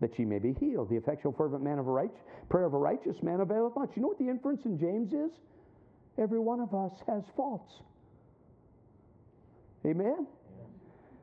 [0.00, 2.12] that ye may be healed." The effectual fervent man of a right,
[2.50, 3.96] prayer of a righteous man availeth much.
[3.96, 5.32] You know what the inference in James is?
[6.18, 7.80] Every one of us has faults.
[9.88, 10.26] Amen.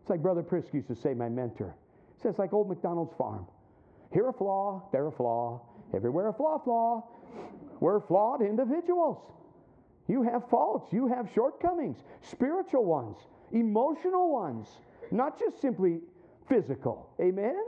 [0.02, 1.76] It's like Brother Prisk used to say, my mentor.
[2.16, 3.46] He says, like old McDonald's farm.
[4.12, 5.62] Here a flaw, there a flaw,
[5.94, 7.04] everywhere a flaw, flaw.
[7.80, 9.18] We're flawed individuals.
[10.08, 13.18] You have faults, you have shortcomings, spiritual ones,
[13.52, 14.68] emotional ones,
[15.12, 16.00] not just simply
[16.48, 17.10] physical.
[17.20, 17.62] Amen?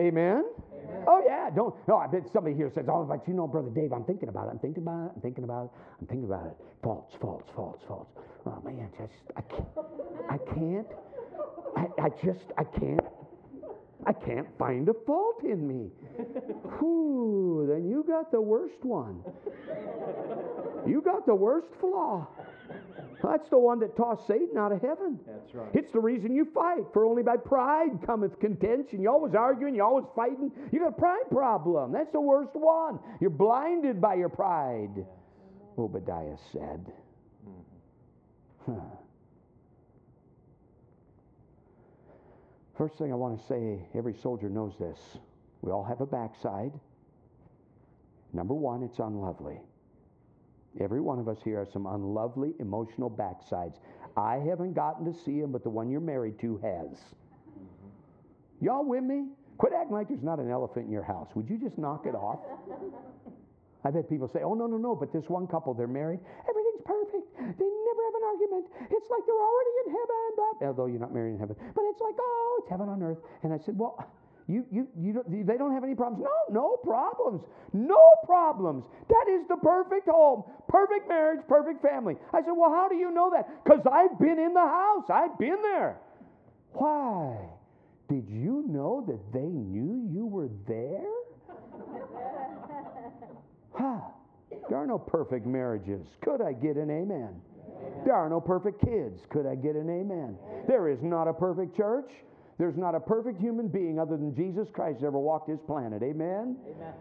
[0.00, 0.44] Amen?
[0.72, 1.04] Amen?
[1.06, 1.50] Oh, yeah.
[1.50, 1.74] Don't.
[1.88, 4.46] No, I bet somebody here says, Oh, but you know, Brother Dave, I'm thinking about
[4.46, 4.50] it.
[4.52, 5.12] I'm thinking about it.
[5.16, 5.70] I'm thinking about it.
[6.00, 6.56] I'm thinking about it.
[6.82, 8.10] Faults, faults, faults, faults.
[8.46, 9.68] Oh, man, just, I can't.
[10.30, 10.86] I can't.
[11.76, 13.04] I, I just, I can't
[14.06, 15.90] I can't find a fault in me.
[16.78, 19.22] Whew, then you got the worst one.
[20.88, 22.26] You got the worst flaw.
[23.22, 25.18] That's the one that tossed Satan out of heaven.
[25.26, 25.68] That's right.
[25.74, 26.84] It's the reason you fight.
[26.92, 29.02] For only by pride cometh contention.
[29.02, 30.52] You're always arguing, you're always fighting.
[30.72, 31.92] You got a pride problem.
[31.92, 33.00] That's the worst one.
[33.20, 35.04] You're blinded by your pride.
[35.76, 36.92] Obadiah said.
[37.48, 38.72] Mm-hmm.
[38.72, 38.80] Huh.
[42.76, 44.98] First thing I want to say every soldier knows this.
[45.62, 46.72] We all have a backside.
[48.32, 49.58] Number one, it's unlovely.
[50.80, 53.78] Every one of us here has some unlovely emotional backsides.
[54.16, 56.98] I haven't gotten to see them, but the one you're married to has.
[58.60, 59.26] Y'all with me?
[59.58, 61.28] Quit acting like there's not an elephant in your house.
[61.34, 62.40] Would you just knock it off?
[63.84, 66.18] I've had people say, oh, no, no, no, but this one couple, they're married.
[66.48, 67.26] Everything's perfect.
[67.38, 68.66] They never have an argument.
[68.90, 70.30] It's like they're already in heaven.
[70.34, 70.68] Blah.
[70.68, 71.56] Although you're not married in heaven.
[71.74, 73.18] But it's like, oh, it's heaven on earth.
[73.42, 73.98] And I said, well,
[74.48, 76.24] you, you, you don't, they don't have any problems.
[76.24, 77.42] No, no problems.
[77.74, 78.84] No problems.
[79.08, 82.16] That is the perfect home, perfect marriage, perfect family.
[82.32, 83.62] I said, well, how do you know that?
[83.62, 85.04] Because I've been in the house.
[85.12, 85.98] I've been there.
[86.72, 87.36] Why?
[88.08, 91.04] Did you know that they knew you were there?
[93.74, 94.00] huh.
[94.70, 96.06] There are no perfect marriages.
[96.22, 97.34] Could I get an amen?
[98.06, 99.20] There are no perfect kids.
[99.28, 100.38] Could I get an amen?
[100.66, 102.10] There is not a perfect church.
[102.58, 106.02] There's not a perfect human being other than Jesus Christ ever walked this planet.
[106.02, 106.56] Amen?
[106.66, 106.94] Amen.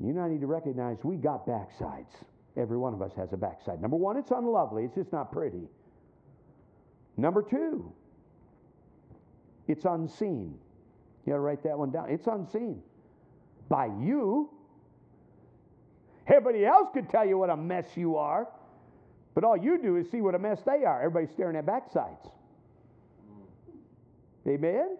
[0.00, 2.12] You and I need to recognize we got backsides.
[2.56, 3.82] Every one of us has a backside.
[3.82, 5.68] Number one, it's unlovely, it's just not pretty.
[7.16, 7.92] Number two,
[9.66, 10.58] it's unseen.
[11.24, 12.10] You got to write that one down.
[12.10, 12.82] It's unseen
[13.68, 14.50] by you.
[16.26, 18.48] Everybody else could tell you what a mess you are.
[19.34, 20.98] But all you do is see what a mess they are.
[20.98, 22.30] Everybody's staring at backsides.
[24.46, 24.96] Amen?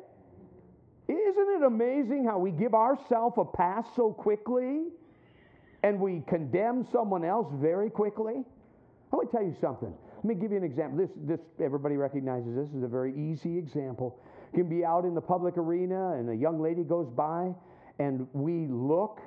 [1.08, 4.84] Isn't it amazing how we give ourselves a pass so quickly
[5.82, 8.44] and we condemn someone else very quickly?
[9.12, 9.92] I want to tell you something.
[10.16, 10.98] Let me give you an example.
[10.98, 14.20] This, this everybody recognizes this is a very easy example.
[14.52, 17.52] You can be out in the public arena and a young lady goes by
[17.98, 19.20] and we look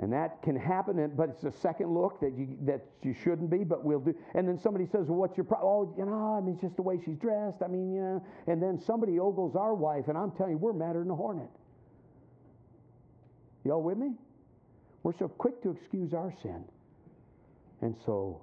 [0.00, 3.64] and that can happen, but it's a second look that you, that you shouldn't be,
[3.64, 4.14] but we'll do.
[4.34, 5.68] And then somebody says, well, what's your problem?
[5.68, 7.58] Oh, you know, I mean, it's just the way she's dressed.
[7.62, 8.24] I mean, you know.
[8.46, 11.50] And then somebody ogles our wife, and I'm telling you, we're madder than a hornet.
[13.64, 14.12] Y'all with me?
[15.02, 16.64] We're so quick to excuse our sin
[17.82, 18.40] and so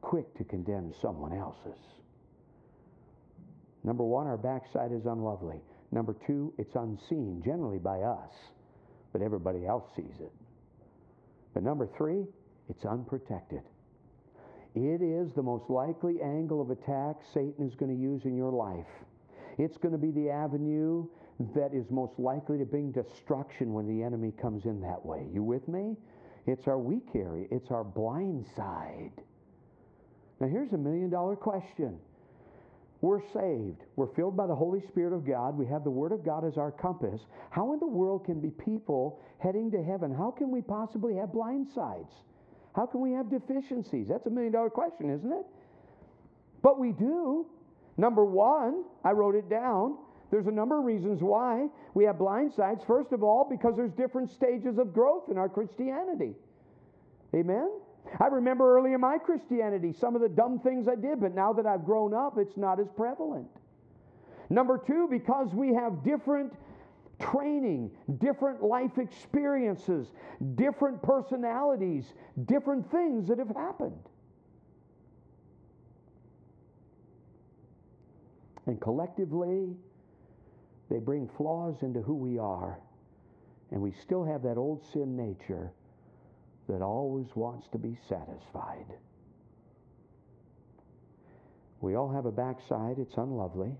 [0.00, 1.78] quick to condemn someone else's.
[3.84, 5.60] Number one, our backside is unlovely.
[5.92, 8.32] Number two, it's unseen, generally by us,
[9.12, 10.32] but everybody else sees it.
[11.58, 12.24] But number three,
[12.70, 13.62] it's unprotected.
[14.76, 18.52] It is the most likely angle of attack Satan is going to use in your
[18.52, 18.86] life.
[19.58, 21.08] It's going to be the avenue
[21.56, 25.26] that is most likely to bring destruction when the enemy comes in that way.
[25.34, 25.96] You with me?
[26.46, 29.10] It's our weak area, it's our blind side.
[30.38, 31.98] Now, here's a million dollar question.
[33.00, 33.84] We're saved.
[33.94, 35.56] We're filled by the Holy Spirit of God.
[35.56, 37.20] We have the Word of God as our compass.
[37.50, 40.12] How in the world can be people heading to heaven?
[40.12, 42.12] How can we possibly have blind sides?
[42.74, 44.08] How can we have deficiencies?
[44.08, 45.46] That's a million dollar question, isn't it?
[46.62, 47.46] But we do.
[47.96, 49.96] Number one, I wrote it down.
[50.30, 52.82] There's a number of reasons why we have blind sides.
[52.86, 56.34] First of all, because there's different stages of growth in our Christianity.
[57.34, 57.70] Amen?
[58.20, 61.52] I remember early in my Christianity some of the dumb things I did, but now
[61.52, 63.48] that I've grown up, it's not as prevalent.
[64.50, 66.52] Number two, because we have different
[67.20, 70.12] training, different life experiences,
[70.54, 72.12] different personalities,
[72.46, 74.08] different things that have happened.
[78.66, 79.74] And collectively,
[80.90, 82.78] they bring flaws into who we are.
[83.70, 85.72] And we still have that old sin nature
[86.68, 88.86] that always wants to be satisfied.
[91.80, 93.72] We all have a backside, it's unlovely.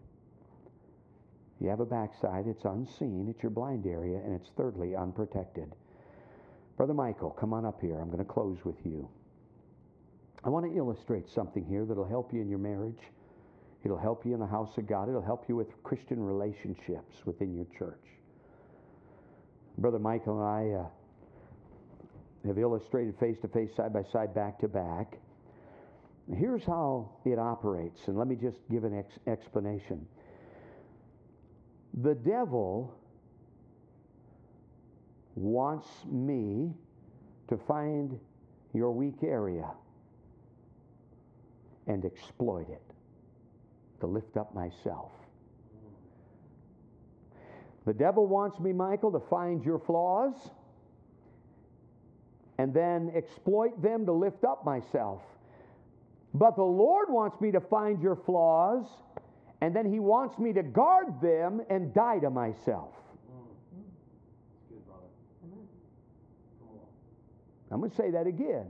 [1.61, 5.73] You have a backside, it's unseen, it's your blind area, and it's thirdly unprotected.
[6.77, 7.99] Brother Michael, come on up here.
[7.99, 9.09] I'm going to close with you.
[10.45, 13.01] I want to illustrate something here that'll help you in your marriage.
[13.85, 15.09] It'll help you in the house of God.
[15.09, 18.05] It'll help you with Christian relationships within your church.
[19.79, 20.87] Brother Michael and I uh,
[22.47, 25.19] have illustrated face to face, side by side, back to back.
[26.37, 30.07] Here's how it operates, and let me just give an ex- explanation.
[32.03, 32.95] The devil
[35.35, 36.75] wants me
[37.49, 38.19] to find
[38.75, 39.71] your weak area
[41.87, 42.83] and exploit it,
[44.01, 45.11] to lift up myself.
[47.87, 50.35] The devil wants me, Michael, to find your flaws
[52.59, 55.23] and then exploit them to lift up myself.
[56.35, 58.85] But the Lord wants me to find your flaws,
[59.61, 62.93] and then He wants me to guard them and die to myself.
[63.33, 64.35] Mm.
[67.71, 68.67] I'm going to say that again.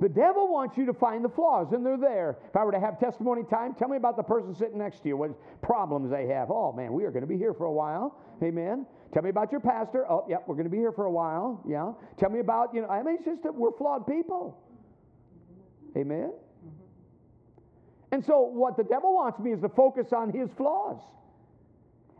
[0.00, 2.38] The devil wants you to find the flaws, and they're there.
[2.48, 5.08] If I were to have testimony time, tell me about the person sitting next to
[5.08, 6.50] you, what problems they have.
[6.50, 8.16] Oh, man, we are going to be here for a while.
[8.42, 8.86] Amen.
[9.12, 10.06] Tell me about your pastor.
[10.08, 11.62] Oh, yeah, we're going to be here for a while.
[11.66, 11.92] Yeah.
[12.16, 14.56] Tell me about, you know, I mean, it's just that we're flawed people.
[15.96, 16.32] Amen.
[18.12, 21.00] And so, what the devil wants me is to focus on his flaws.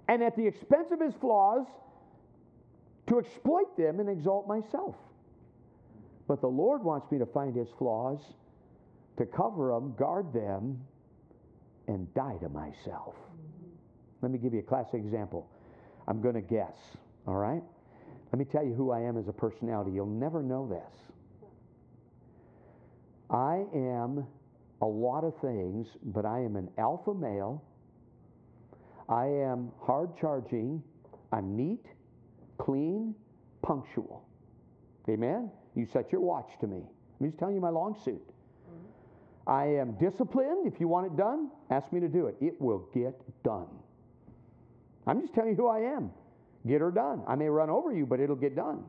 [0.08, 1.66] And at the expense of his flaws,
[3.06, 4.96] to exploit them and exalt myself.
[6.26, 8.20] But the Lord wants me to find his flaws,
[9.16, 10.80] to cover them, guard them,
[11.88, 13.16] and die to myself.
[14.22, 15.48] Let me give you a classic example.
[16.10, 16.76] I'm going to guess,
[17.28, 17.62] all right?
[18.32, 19.92] Let me tell you who I am as a personality.
[19.92, 21.12] You'll never know this.
[23.30, 24.26] I am
[24.82, 27.62] a lot of things, but I am an alpha male.
[29.08, 30.82] I am hard charging.
[31.30, 31.86] I'm neat,
[32.58, 33.14] clean,
[33.62, 34.24] punctual.
[35.08, 35.48] Amen?
[35.76, 36.82] You set your watch to me.
[37.20, 38.20] I'm just telling you my long suit.
[38.68, 39.48] Mm-hmm.
[39.48, 40.66] I am disciplined.
[40.66, 42.34] If you want it done, ask me to do it.
[42.40, 43.68] It will get done.
[45.06, 46.10] I'm just telling you who I am.
[46.66, 47.22] Get her done.
[47.26, 48.84] I may run over you, but it'll get done.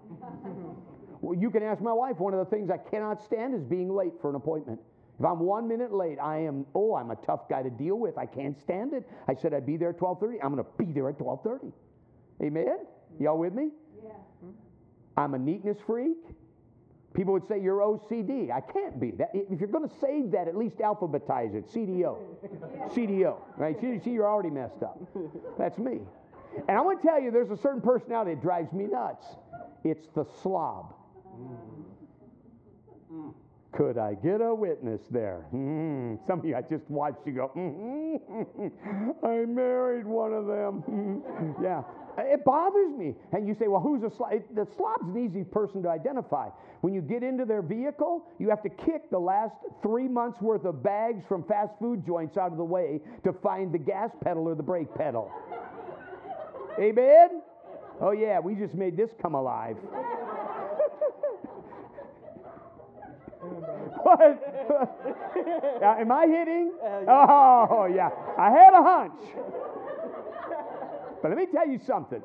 [1.22, 2.18] well, you can ask my wife.
[2.20, 4.80] One of the things I cannot stand is being late for an appointment.
[5.20, 8.18] If I'm one minute late, I am, oh, I'm a tough guy to deal with.
[8.18, 9.08] I can't stand it.
[9.28, 10.42] I said I'd be there at 1230.
[10.42, 11.72] I'm going to be there at 1230.
[12.44, 12.86] Amen?
[13.20, 13.70] Y'all with me?
[14.04, 14.12] Yeah.
[15.18, 16.18] I'm a neatness freak.
[17.14, 18.52] People would say you're OCD.
[18.52, 19.12] I can't be.
[19.12, 21.68] That, if you're going to say that, at least alphabetize it.
[21.68, 22.18] CDO.
[22.94, 23.38] CDO.
[23.58, 23.80] Right?
[23.82, 25.00] See, see, you're already messed up.
[25.58, 26.00] That's me.
[26.68, 29.26] And I want to tell you, there's a certain personality that drives me nuts.
[29.84, 30.94] It's the slob.
[31.38, 31.71] Mm.
[33.74, 35.46] Could I get a witness there?
[35.54, 36.16] Mm-hmm.
[36.28, 39.26] Some of you, I just watched you go, mm-hmm.
[39.26, 40.84] I married one of them.
[40.90, 41.64] Mm-hmm.
[41.64, 41.84] yeah.
[42.18, 43.16] It bothers me.
[43.32, 44.34] And you say, well, who's a slob?
[44.54, 46.50] The slob's an easy person to identify.
[46.82, 50.66] When you get into their vehicle, you have to kick the last three months' worth
[50.66, 54.50] of bags from fast food joints out of the way to find the gas pedal
[54.50, 55.32] or the brake pedal.
[56.78, 57.42] Amen?
[58.02, 59.78] Oh, yeah, we just made this come alive.
[64.04, 65.82] What?
[65.82, 66.72] now, am I hitting?
[67.08, 68.10] Oh, yeah.
[68.38, 69.22] I had a hunch.
[71.22, 72.22] But let me tell you something.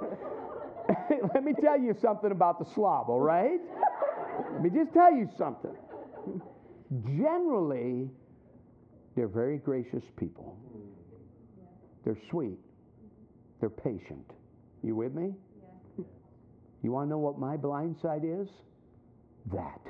[1.34, 3.60] let me tell you something about the slob, all right?
[4.52, 5.74] let me just tell you something.
[7.04, 8.08] Generally,
[9.16, 10.56] they're very gracious people.
[12.04, 12.58] They're sweet.
[13.60, 14.30] They're patient.
[14.82, 15.32] You with me?
[15.98, 16.04] Yeah.
[16.82, 18.48] You want to know what my blind side is?
[19.52, 19.80] That.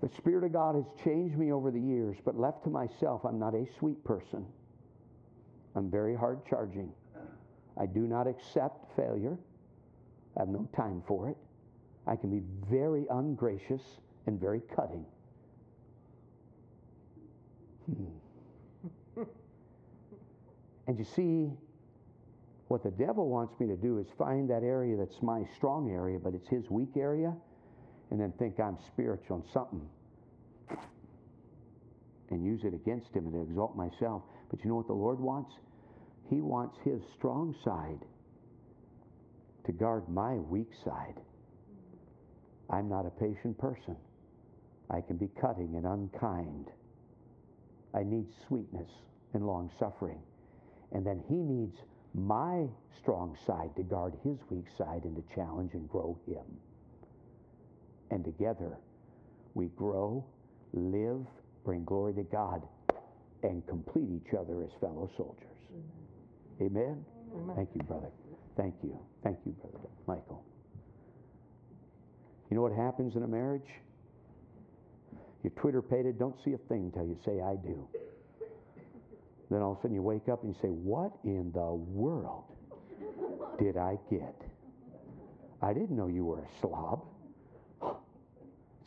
[0.00, 3.38] The Spirit of God has changed me over the years, but left to myself, I'm
[3.38, 4.46] not a sweet person.
[5.74, 6.92] I'm very hard charging.
[7.76, 9.38] I do not accept failure.
[10.36, 11.36] I have no time for it.
[12.06, 13.82] I can be very ungracious
[14.26, 15.04] and very cutting.
[17.86, 19.22] Hmm.
[20.86, 21.50] and you see,
[22.68, 26.18] what the devil wants me to do is find that area that's my strong area,
[26.18, 27.34] but it's his weak area,
[28.10, 29.88] and then think I'm spiritual and something
[32.30, 34.22] and use it against him and to exalt myself.
[34.50, 35.52] But you know what the Lord wants?
[36.28, 38.04] He wants his strong side
[39.64, 41.20] to guard my weak side.
[42.70, 43.96] I'm not a patient person.
[44.90, 46.70] I can be cutting and unkind.
[47.94, 48.90] I need sweetness
[49.34, 50.20] and long suffering.
[50.92, 51.76] And then he needs
[52.14, 52.66] my
[53.00, 56.44] strong side to guard his weak side and to challenge and grow him.
[58.10, 58.76] And together
[59.54, 60.24] we grow,
[60.72, 61.26] live,
[61.64, 62.62] bring glory to God,
[63.42, 65.44] and complete each other as fellow soldiers.
[66.60, 67.04] Amen?
[67.34, 67.56] Amen.
[67.56, 68.10] Thank you, brother.
[68.56, 68.98] Thank you.
[69.22, 70.42] Thank you, brother Michael.
[72.50, 73.68] You know what happens in a marriage?
[75.42, 77.86] You're Twitter pated, don't see a thing until you say, I do.
[79.50, 82.44] Then all of a sudden you wake up and you say, What in the world
[83.58, 84.34] did I get?
[85.62, 87.04] I didn't know you were a slob.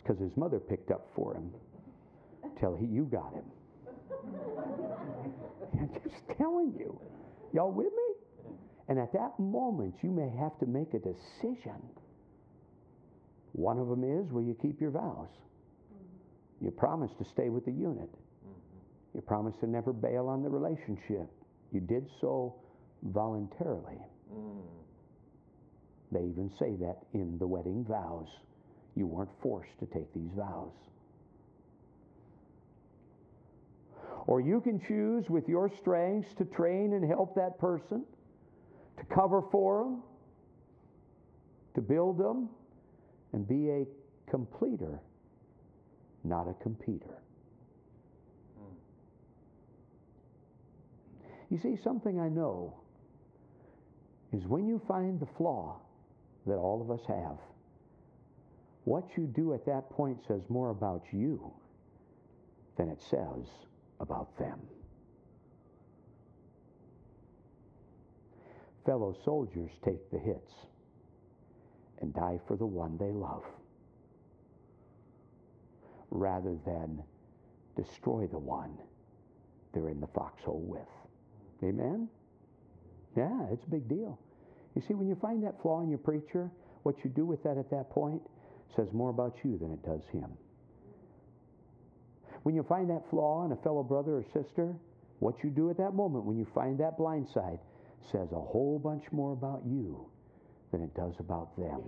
[0.01, 1.51] It's because his mother picked up for him
[2.59, 3.43] till he, you got him.
[5.79, 6.99] I'm just telling you.
[7.53, 8.53] Y'all with me?
[8.87, 11.81] And at that moment, you may have to make a decision.
[13.53, 15.29] One of them is will you keep your vows?
[16.61, 18.09] You promise to stay with the unit.
[19.13, 21.29] You promise to never bail on the relationship.
[21.71, 22.55] You did so
[23.03, 23.97] voluntarily.
[24.33, 24.61] Mm.
[26.11, 28.27] They even say that in the wedding vows.
[28.95, 30.73] You weren't forced to take these vows.
[34.27, 38.05] Or you can choose with your strengths to train and help that person,
[38.97, 40.03] to cover for them,
[41.75, 42.49] to build them,
[43.33, 43.85] and be a
[44.29, 44.99] completer,
[46.23, 47.21] not a competitor.
[51.49, 52.75] You see, something I know
[54.31, 55.79] is when you find the flaw
[56.45, 57.37] that all of us have,
[58.85, 61.51] what you do at that point says more about you
[62.77, 63.45] than it says
[63.99, 64.59] about them.
[68.85, 70.53] Fellow soldiers take the hits
[72.01, 73.43] and die for the one they love
[76.09, 77.01] rather than
[77.75, 78.77] destroy the one
[79.73, 80.81] they're in the foxhole with.
[81.63, 82.09] Amen?
[83.15, 84.17] Yeah, it's a big deal.
[84.75, 86.49] You see, when you find that flaw in your preacher,
[86.83, 88.21] what you do with that at that point
[88.75, 90.31] says more about you than it does him.
[92.43, 94.73] When you find that flaw in a fellow brother or sister,
[95.19, 97.59] what you do at that moment when you find that blind side
[98.11, 100.05] says a whole bunch more about you
[100.71, 101.81] than it does about them.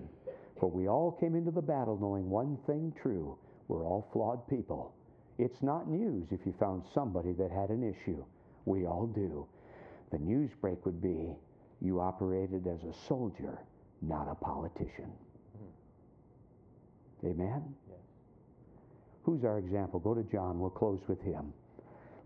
[0.59, 4.93] For we all came into the battle knowing one thing true we're all flawed people.
[5.39, 8.23] It's not news if you found somebody that had an issue.
[8.65, 9.47] We all do.
[10.11, 11.33] The news break would be
[11.81, 13.59] you operated as a soldier,
[14.01, 15.11] not a politician.
[17.25, 17.63] Amen?
[17.89, 17.99] Yes.
[19.23, 19.99] Who's our example?
[19.99, 20.59] Go to John.
[20.59, 21.53] We'll close with him.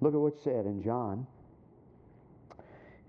[0.01, 1.27] Look at what's said in John.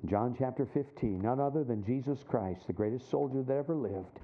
[0.06, 1.20] John chapter 15.
[1.20, 4.20] None other than Jesus Christ, the greatest soldier that ever lived.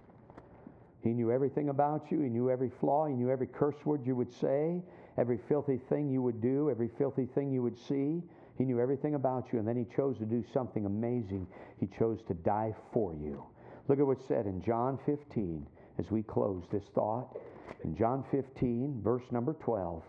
[1.02, 2.20] He knew everything about you.
[2.20, 3.06] He knew every flaw.
[3.06, 4.82] He knew every curse word you would say,
[5.18, 8.22] every filthy thing you would do, every filthy thing you would see.
[8.56, 11.46] He knew everything about you, and then he chose to do something amazing.
[11.78, 13.44] He chose to die for you.
[13.88, 15.66] Look at what's said in John 15
[15.98, 17.36] as we close this thought.
[17.84, 20.02] In John 15, verse number 12,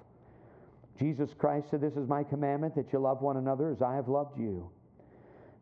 [0.97, 4.07] Jesus Christ said, This is my commandment that you love one another as I have
[4.07, 4.69] loved you.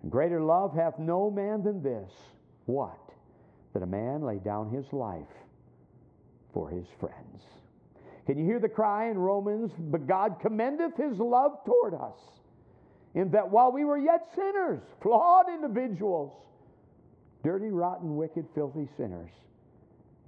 [0.04, 2.12] And greater love hath no man than this.
[2.66, 3.00] What?
[3.74, 5.26] That a man lay down his life
[6.54, 7.42] for his friends.
[8.28, 9.72] Can you hear the cry in Romans?
[9.78, 12.18] But God commendeth his love toward us
[13.16, 16.32] in that while we were yet sinners, flawed individuals,
[17.44, 19.32] dirty, rotten, wicked, filthy sinners,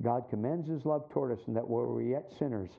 [0.01, 2.69] God commends his love toward us, and that while we were yet sinners,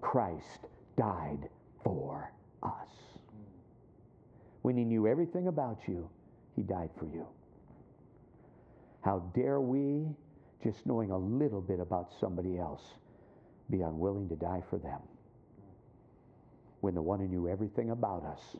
[0.00, 0.66] Christ
[0.96, 1.48] died
[1.82, 2.30] for
[2.62, 2.72] us.
[4.62, 6.10] When he knew everything about you,
[6.54, 7.26] he died for you.
[9.02, 10.08] How dare we,
[10.62, 12.82] just knowing a little bit about somebody else,
[13.70, 15.00] be unwilling to die for them?
[16.80, 18.56] When the one who knew everything about us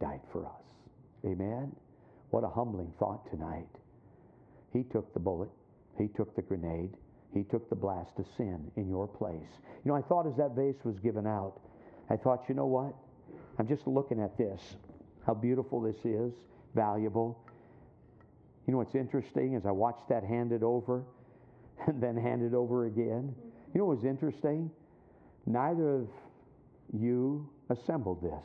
[0.00, 0.62] died for us.
[1.24, 1.74] Amen?
[2.30, 3.68] What a humbling thought tonight.
[4.72, 5.50] He took the bullet,
[5.98, 6.90] he took the grenade,
[7.32, 9.60] He took the blast of sin in your place.
[9.84, 11.60] You know, I thought as that vase was given out,
[12.08, 12.94] I thought, you know what?
[13.58, 14.76] I'm just looking at this,
[15.26, 16.32] how beautiful this is,
[16.74, 17.38] valuable.
[18.66, 21.04] You know what's interesting is I watched that handed over
[21.86, 23.34] and then handed over again.
[23.34, 23.48] Mm-hmm.
[23.74, 24.70] You know what was interesting?
[25.46, 26.08] Neither of
[26.92, 28.44] you assembled this.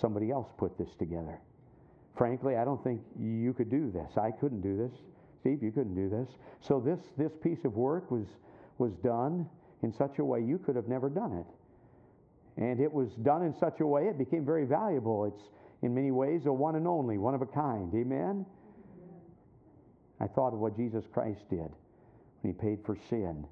[0.00, 1.38] Somebody else put this together.
[2.16, 4.16] Frankly, I don't think you could do this.
[4.16, 4.92] I couldn't do this.
[5.40, 6.28] Steve, you couldn't do this.
[6.60, 8.26] So this this piece of work was
[8.78, 9.48] was done
[9.82, 12.62] in such a way you could have never done it.
[12.62, 15.24] And it was done in such a way it became very valuable.
[15.24, 15.42] It's
[15.82, 17.92] in many ways a one and only, one of a kind.
[17.94, 18.44] Amen.
[20.20, 21.70] I thought of what Jesus Christ did
[22.42, 23.46] when he paid for sin.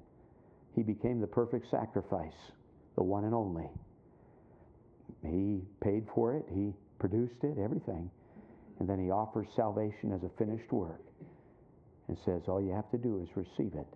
[0.75, 2.51] He became the perfect sacrifice,
[2.95, 3.67] the one and only.
[5.25, 8.11] He paid for it, he produced it, everything.
[8.79, 11.01] And then he offers salvation as a finished work
[12.09, 13.87] and says, All you have to do is receive it.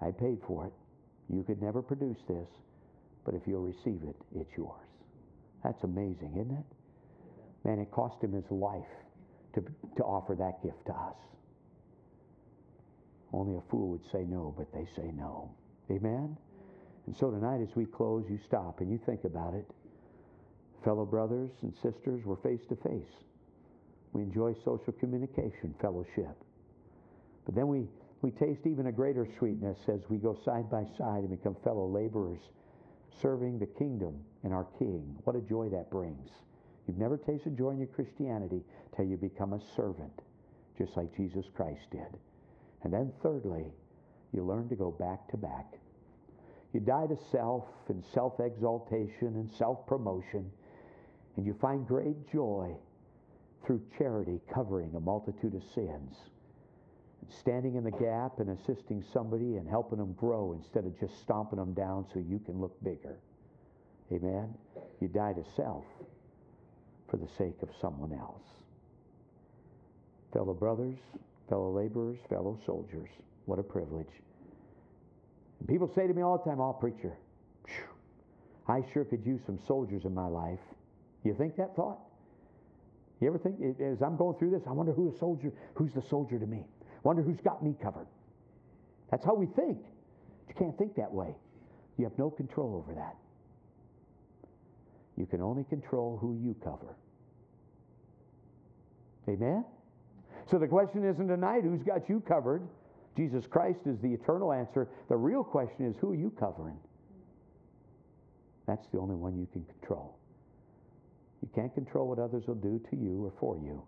[0.00, 0.72] I paid for it.
[1.32, 2.48] You could never produce this,
[3.24, 4.80] but if you'll receive it, it's yours.
[5.62, 6.64] That's amazing, isn't it?
[7.64, 8.82] Man, it cost him his life
[9.54, 9.60] to,
[9.96, 11.16] to offer that gift to us.
[13.32, 15.50] Only a fool would say no, but they say no.
[15.90, 16.36] Amen?
[17.06, 19.66] And so tonight, as we close, you stop and you think about it.
[20.84, 23.24] Fellow brothers and sisters, we're face to face.
[24.12, 26.43] We enjoy social communication, fellowship.
[27.44, 27.86] But then we,
[28.22, 31.86] we taste even a greater sweetness as we go side by side and become fellow
[31.86, 32.40] laborers,
[33.20, 35.16] serving the kingdom and our King.
[35.24, 36.30] What a joy that brings.
[36.86, 38.62] You've never tasted joy in your Christianity
[38.94, 40.22] till you become a servant,
[40.76, 42.18] just like Jesus Christ did.
[42.82, 43.72] And then, thirdly,
[44.32, 45.78] you learn to go back to back.
[46.72, 50.50] You die to self and self exaltation and self promotion,
[51.36, 52.74] and you find great joy
[53.64, 56.16] through charity covering a multitude of sins.
[57.30, 61.58] Standing in the gap and assisting somebody and helping them grow instead of just stomping
[61.58, 63.16] them down so you can look bigger.
[64.12, 64.54] Amen?
[65.00, 65.84] You die to self
[67.10, 68.42] for the sake of someone else.
[70.32, 70.96] Fellow brothers,
[71.48, 73.08] fellow laborers, fellow soldiers,
[73.46, 74.08] what a privilege.
[75.60, 77.12] And people say to me all the time, Oh, preacher,
[78.68, 80.60] I sure could use some soldiers in my life.
[81.22, 81.98] You think that thought?
[83.20, 86.02] You ever think, as I'm going through this, I wonder who a soldier, who's the
[86.02, 86.64] soldier to me?
[87.04, 88.08] Wonder who's got me covered.
[89.10, 89.78] That's how we think.
[90.46, 91.34] But you can't think that way.
[91.96, 93.14] You have no control over that.
[95.16, 96.96] You can only control who you cover.
[99.28, 99.64] Amen?
[100.50, 102.62] So the question isn't tonight who's got you covered.
[103.16, 104.88] Jesus Christ is the eternal answer.
[105.08, 106.76] The real question is who are you covering?
[108.66, 110.16] That's the only one you can control.
[111.42, 113.82] You can't control what others will do to you or for you.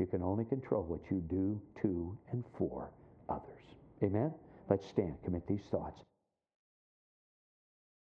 [0.00, 2.88] You can only control what you do to and for
[3.28, 3.62] others.
[4.02, 4.32] Amen?
[4.70, 6.00] Let's stand, commit these thoughts.